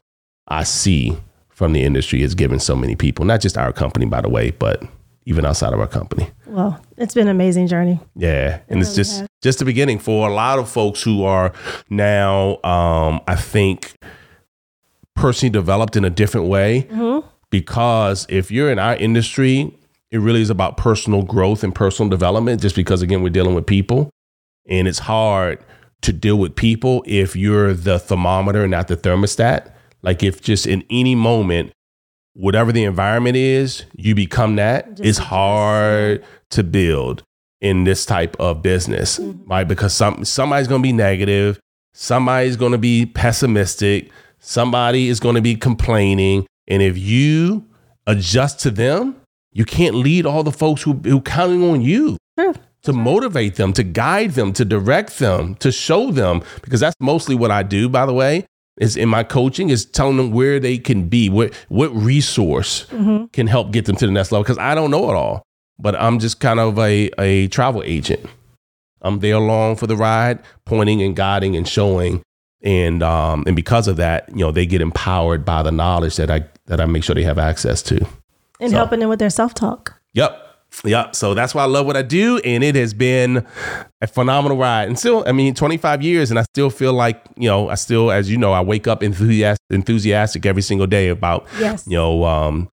I 0.48 0.62
see 0.63 1.17
from 1.50 1.74
the 1.74 1.82
industry 1.82 2.22
is 2.22 2.36
given 2.36 2.60
so 2.60 2.76
many 2.76 2.96
people, 2.96 3.26
not 3.26 3.41
just 3.41 3.58
our 3.58 3.74
company, 3.74 4.06
by 4.06 4.22
the 4.22 4.30
way, 4.30 4.52
but 4.52 4.84
even 5.27 5.45
outside 5.45 5.73
of 5.73 5.79
our 5.79 5.87
company. 5.87 6.31
Well, 6.45 6.81
it's 6.95 7.13
been 7.13 7.27
an 7.27 7.35
amazing 7.35 7.67
journey. 7.67 7.99
Yeah, 8.15 8.61
and 8.69 8.79
it's 8.79 8.91
really 8.91 8.95
just 8.95 9.19
has. 9.19 9.29
just 9.43 9.59
the 9.59 9.65
beginning 9.65 9.99
for 9.99 10.27
a 10.27 10.33
lot 10.33 10.57
of 10.57 10.69
folks 10.69 11.03
who 11.03 11.25
are 11.25 11.51
now, 11.89 12.63
um, 12.63 13.19
I 13.27 13.35
think, 13.35 13.93
personally 15.15 15.51
developed 15.51 15.97
in 15.97 16.05
a 16.05 16.09
different 16.09 16.47
way. 16.47 16.87
Because 17.49 18.25
if 18.29 18.51
you're 18.51 18.71
in 18.71 18.79
our 18.79 18.95
industry, 18.95 19.77
it 20.11 20.19
really 20.19 20.41
is 20.41 20.49
about 20.49 20.77
personal 20.77 21.23
growth 21.23 21.61
and 21.61 21.75
personal 21.75 22.09
development. 22.09 22.61
Just 22.61 22.75
because 22.75 23.01
again, 23.01 23.21
we're 23.21 23.29
dealing 23.29 23.53
with 23.53 23.65
people, 23.65 24.09
and 24.69 24.87
it's 24.87 24.99
hard 24.99 25.59
to 26.03 26.13
deal 26.13 26.37
with 26.37 26.55
people 26.55 27.03
if 27.05 27.35
you're 27.35 27.73
the 27.73 27.99
thermometer, 27.99 28.63
and 28.63 28.71
not 28.71 28.87
the 28.87 28.95
thermostat. 28.95 29.73
Like 30.03 30.23
if 30.23 30.41
just 30.41 30.65
in 30.65 30.85
any 30.89 31.15
moment, 31.15 31.73
whatever 32.38 32.71
the 32.71 32.84
environment 32.84 33.36
is, 33.36 33.84
you 33.95 34.13
become 34.15 34.56
that. 34.58 34.89
Just 34.89 35.04
it's 35.04 35.17
hard 35.17 36.23
to 36.52 36.63
build 36.63 37.23
in 37.60 37.84
this 37.84 38.06
type 38.06 38.38
of 38.39 38.62
business, 38.62 39.19
mm-hmm. 39.19 39.50
right? 39.50 39.67
Because 39.67 39.93
some 39.93 40.23
somebody's 40.23 40.67
going 40.67 40.82
to 40.82 40.88
be 40.88 40.93
negative, 40.93 41.60
somebody's 41.93 42.56
going 42.56 42.71
to 42.71 42.78
be 42.78 43.06
pessimistic, 43.06 44.12
somebody 44.39 45.08
is 45.08 45.19
going 45.19 45.36
to 45.36 45.41
be 45.41 45.56
complaining, 45.56 46.45
and 46.67 46.82
if 46.82 46.97
you 46.97 47.65
adjust 48.06 48.60
to 48.62 48.71
them, 48.71 49.15
you 49.52 49.65
can't 49.65 49.95
lead 49.95 50.26
all 50.26 50.43
the 50.43 50.52
folks 50.52 50.84
who 50.84 50.93
who 50.93 51.21
counting 51.21 51.67
on 51.67 51.82
you 51.82 52.17
True. 52.38 52.54
to 52.84 52.93
motivate 52.93 53.56
them, 53.56 53.73
to 53.73 53.84
guide 53.84 54.32
them, 54.32 54.54
to 54.54 54.63
direct 54.63 55.17
them, 55.17 55.56
to 55.56 55.71
show 55.71 56.12
them, 56.12 56.43
because 56.62 56.80
that's 56.80 56.95
mostly 57.00 57.34
what 57.34 57.50
I 57.50 57.63
do, 57.63 57.89
by 57.89 58.06
the 58.06 58.13
way, 58.13 58.45
is 58.77 58.95
in 58.95 59.09
my 59.09 59.23
coaching 59.23 59.69
is 59.69 59.85
telling 59.85 60.17
them 60.17 60.31
where 60.31 60.59
they 60.59 60.77
can 60.77 61.07
be, 61.09 61.29
what 61.29 61.53
what 61.69 61.89
resource 61.95 62.85
can 63.33 63.47
help 63.47 63.71
get 63.71 63.85
them 63.85 63.95
to 63.97 64.05
the 64.05 64.11
next 64.11 64.31
level. 64.31 64.43
Because 64.43 64.57
I 64.57 64.75
don't 64.75 64.91
know 64.91 65.09
it 65.09 65.15
all, 65.15 65.43
but 65.79 65.95
I'm 65.95 66.19
just 66.19 66.39
kind 66.39 66.59
of 66.59 66.77
a, 66.79 67.09
a 67.19 67.47
travel 67.49 67.81
agent. 67.85 68.25
I'm 69.01 69.19
there 69.19 69.35
along 69.35 69.75
for 69.77 69.87
the 69.87 69.95
ride, 69.95 70.39
pointing 70.65 71.01
and 71.01 71.15
guiding 71.15 71.55
and 71.55 71.67
showing. 71.67 72.21
And 72.63 73.03
um, 73.03 73.43
and 73.45 73.55
because 73.55 73.87
of 73.87 73.97
that, 73.97 74.29
you 74.29 74.37
know, 74.39 74.51
they 74.51 74.65
get 74.65 74.81
empowered 74.81 75.45
by 75.45 75.61
the 75.63 75.71
knowledge 75.71 76.15
that 76.17 76.29
I 76.31 76.45
that 76.65 76.81
I 76.81 76.85
make 76.85 77.03
sure 77.03 77.13
they 77.15 77.23
have 77.23 77.37
access 77.37 77.81
to. 77.83 78.05
And 78.59 78.71
So- 78.71 78.77
helping 78.77 78.99
them 78.99 79.09
with 79.09 79.19
their 79.19 79.29
self 79.29 79.53
talk. 79.53 79.93
Yep. 80.13 80.46
Yep. 80.85 81.15
So 81.15 81.33
that's 81.33 81.55
why 81.55 81.63
I 81.63 81.65
love 81.65 81.85
what 81.85 81.97
I 81.97 82.01
do. 82.01 82.37
And 82.39 82.63
it 82.63 82.75
has 82.75 82.93
been 82.93 83.45
a 84.01 84.07
phenomenal 84.07 84.57
ride. 84.57 84.87
And 84.87 84.97
still, 84.97 85.23
I 85.27 85.31
mean, 85.31 85.53
25 85.55 86.01
years, 86.03 86.29
and 86.29 86.39
I 86.39 86.43
still 86.43 86.69
feel 86.69 86.93
like, 86.93 87.21
you 87.35 87.49
know, 87.49 87.69
I 87.69 87.75
still, 87.75 88.11
as 88.11 88.29
you 88.29 88.37
know, 88.37 88.53
I 88.53 88.61
wake 88.61 88.87
up 88.87 89.01
enthusiastic, 89.03 89.63
enthusiastic 89.69 90.45
every 90.45 90.61
single 90.61 90.87
day 90.87 91.09
about, 91.09 91.47
Yes. 91.59 91.85
you 91.87 91.97
know, 91.97 92.23
um, 92.25 92.69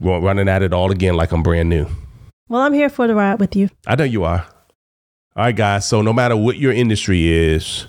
running 0.00 0.48
at 0.48 0.62
it 0.62 0.72
all 0.72 0.90
again 0.90 1.14
like 1.14 1.32
I'm 1.32 1.42
brand 1.42 1.68
new. 1.68 1.86
Well, 2.48 2.60
I'm 2.60 2.74
here 2.74 2.90
for 2.90 3.06
the 3.06 3.14
ride 3.14 3.40
with 3.40 3.56
you. 3.56 3.70
I 3.86 3.94
know 3.96 4.04
you 4.04 4.24
are. 4.24 4.46
All 5.34 5.44
right, 5.44 5.56
guys. 5.56 5.88
So 5.88 6.02
no 6.02 6.12
matter 6.12 6.36
what 6.36 6.58
your 6.58 6.72
industry 6.72 7.32
is 7.32 7.86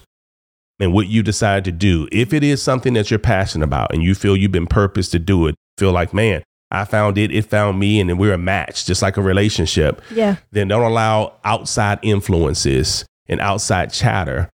and 0.80 0.94
what 0.94 1.08
you 1.08 1.22
decide 1.22 1.66
to 1.66 1.72
do, 1.74 2.08
if 2.14 2.32
it 2.34 2.44
is 2.44 2.62
something 2.62 2.94
that 2.94 3.12
you're 3.12 3.20
passionate 3.20 3.66
about 3.66 3.94
and 3.94 4.02
you 4.02 4.16
feel 4.16 4.38
you've 4.38 4.54
been 4.54 4.68
purposed 4.68 5.12
to 5.12 5.20
do 5.20 5.48
it, 5.48 5.56
feel 5.78 5.92
like, 5.92 6.14
man, 6.14 6.44
I 6.74 6.86
found 6.86 7.18
it, 7.18 7.32
it 7.32 7.46
found 7.46 7.80
me, 7.80 8.00
and 8.00 8.10
then 8.10 8.18
we're 8.18 8.34
a 8.34 8.38
match, 8.38 8.86
just 8.86 9.02
like 9.02 9.16
a 9.18 9.22
relationship 9.22 10.02
Yeah. 10.12 10.38
then 10.52 10.68
don't 10.68 10.82
allow 10.84 11.34
outside 11.46 12.00
influences 12.02 13.06
and 13.30 13.40
outside 13.40 13.94
chatter 13.94 14.50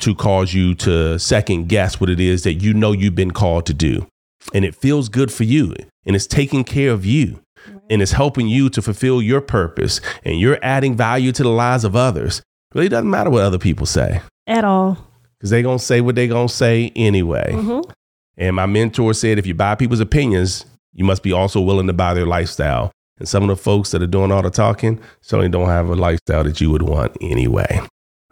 to 0.00 0.14
cause 0.14 0.54
you 0.54 0.74
to 0.76 1.18
second 1.18 1.68
guess 1.68 2.00
what 2.00 2.08
it 2.10 2.20
is 2.20 2.42
that 2.44 2.54
you 2.54 2.74
know 2.74 2.92
you've 2.92 3.14
been 3.14 3.30
called 3.32 3.66
to 3.66 3.74
do. 3.74 4.06
And 4.52 4.64
it 4.64 4.74
feels 4.74 5.08
good 5.08 5.32
for 5.32 5.44
you 5.44 5.74
and 6.06 6.14
it's 6.14 6.26
taking 6.26 6.64
care 6.64 6.90
of 6.90 7.04
you 7.04 7.40
and 7.88 8.02
it's 8.02 8.12
helping 8.12 8.46
you 8.48 8.68
to 8.70 8.82
fulfill 8.82 9.22
your 9.22 9.40
purpose 9.40 10.00
and 10.24 10.38
you're 10.38 10.58
adding 10.62 10.96
value 10.96 11.32
to 11.32 11.42
the 11.42 11.48
lives 11.48 11.84
of 11.84 11.96
others. 11.96 12.42
Really 12.74 12.88
doesn't 12.88 13.08
matter 13.10 13.30
what 13.30 13.42
other 13.44 13.58
people 13.58 13.86
say 13.86 14.20
At 14.46 14.64
all. 14.64 14.98
because 15.38 15.50
they're 15.50 15.62
going 15.62 15.78
to 15.78 15.84
say 15.84 16.00
what 16.00 16.14
they're 16.14 16.26
going 16.28 16.48
to 16.48 16.54
say 16.54 16.92
anyway. 16.94 17.52
Mhm. 17.52 17.90
And 18.36 18.56
my 18.56 18.66
mentor 18.66 19.14
said, 19.14 19.38
if 19.38 19.46
you 19.46 19.54
buy 19.54 19.76
people's 19.76 20.00
opinions, 20.00 20.66
you 20.94 21.04
must 21.04 21.22
be 21.22 21.32
also 21.32 21.60
willing 21.60 21.86
to 21.88 21.92
buy 21.92 22.14
their 22.14 22.26
lifestyle. 22.26 22.90
And 23.18 23.28
some 23.28 23.42
of 23.44 23.48
the 23.48 23.62
folks 23.62 23.90
that 23.90 24.02
are 24.02 24.06
doing 24.06 24.32
all 24.32 24.42
the 24.42 24.50
talking 24.50 25.00
certainly 25.20 25.48
don't 25.48 25.68
have 25.68 25.88
a 25.88 25.94
lifestyle 25.94 26.44
that 26.44 26.60
you 26.60 26.70
would 26.70 26.82
want 26.82 27.16
anyway. 27.20 27.80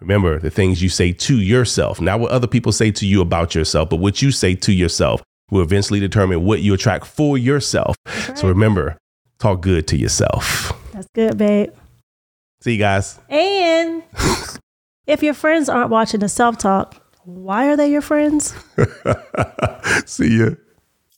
Remember 0.01 0.41
the 0.41 0.51
things 0.51 0.83
you 0.83 0.89
say 0.89 1.13
to 1.13 1.41
yourself, 1.41 2.01
not 2.01 2.19
what 2.19 2.33
other 2.33 2.49
people 2.49 2.73
say 2.73 2.91
to 2.91 3.07
you 3.07 3.21
about 3.21 3.55
yourself, 3.55 3.89
but 3.89 3.97
what 3.97 4.21
you 4.21 4.33
say 4.33 4.57
to 4.57 4.73
yourself 4.73 5.23
will 5.51 5.63
eventually 5.63 6.01
determine 6.01 6.45
what 6.45 6.61
you 6.61 6.75
attract 6.75 7.07
for 7.07 7.39
yourself. 7.39 7.95
So 8.35 8.49
remember, 8.49 8.99
talk 9.39 9.61
good 9.61 9.87
to 9.89 9.97
yourself. 9.97 10.73
That's 10.93 11.07
good, 11.15 11.39
babe. 11.39 11.71
See 12.63 12.73
you 12.73 12.79
guys. 12.79 13.19
And 13.29 14.03
if 15.07 15.23
your 15.23 15.35
friends 15.35 15.69
aren't 15.69 15.91
watching 15.91 16.21
the 16.21 16.29
self 16.29 16.59
talk, 16.59 16.97
why 17.25 17.69
are 17.69 17.77
they 17.77 17.91
your 17.91 18.03
friends? 18.03 18.55
See 20.07 20.39
ya. 20.39 20.51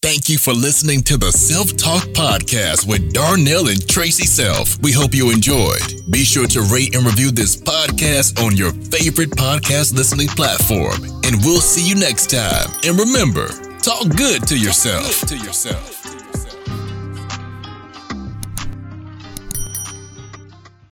Thank 0.04 0.28
you 0.28 0.36
for 0.36 0.52
listening 0.52 1.00
to 1.04 1.16
the 1.16 1.32
Self 1.32 1.78
Talk 1.78 2.02
Podcast 2.12 2.86
with 2.86 3.14
Darnell 3.14 3.68
and 3.68 3.80
Traci 3.80 4.26
Self. 4.26 4.78
We 4.82 4.92
hope 4.92 5.14
you 5.14 5.30
enjoyed. 5.30 5.80
Be 6.10 6.24
sure 6.24 6.46
to 6.48 6.60
rate 6.60 6.94
and 6.94 7.06
review 7.06 7.30
this 7.30 7.56
podcast 7.56 8.38
on 8.44 8.54
your 8.54 8.72
favorite 8.92 9.30
podcast 9.30 9.96
listening 9.96 10.28
platform. 10.28 11.02
And 11.24 11.42
we'll 11.42 11.62
see 11.62 11.88
you 11.88 11.94
next 11.94 12.28
time. 12.28 12.68
And 12.84 13.00
remember, 13.00 13.48
talk 13.78 14.14
good 14.14 14.46
to 14.48 14.58
yourself. 14.58 15.22
To 15.22 15.38
yourself. 15.38 16.03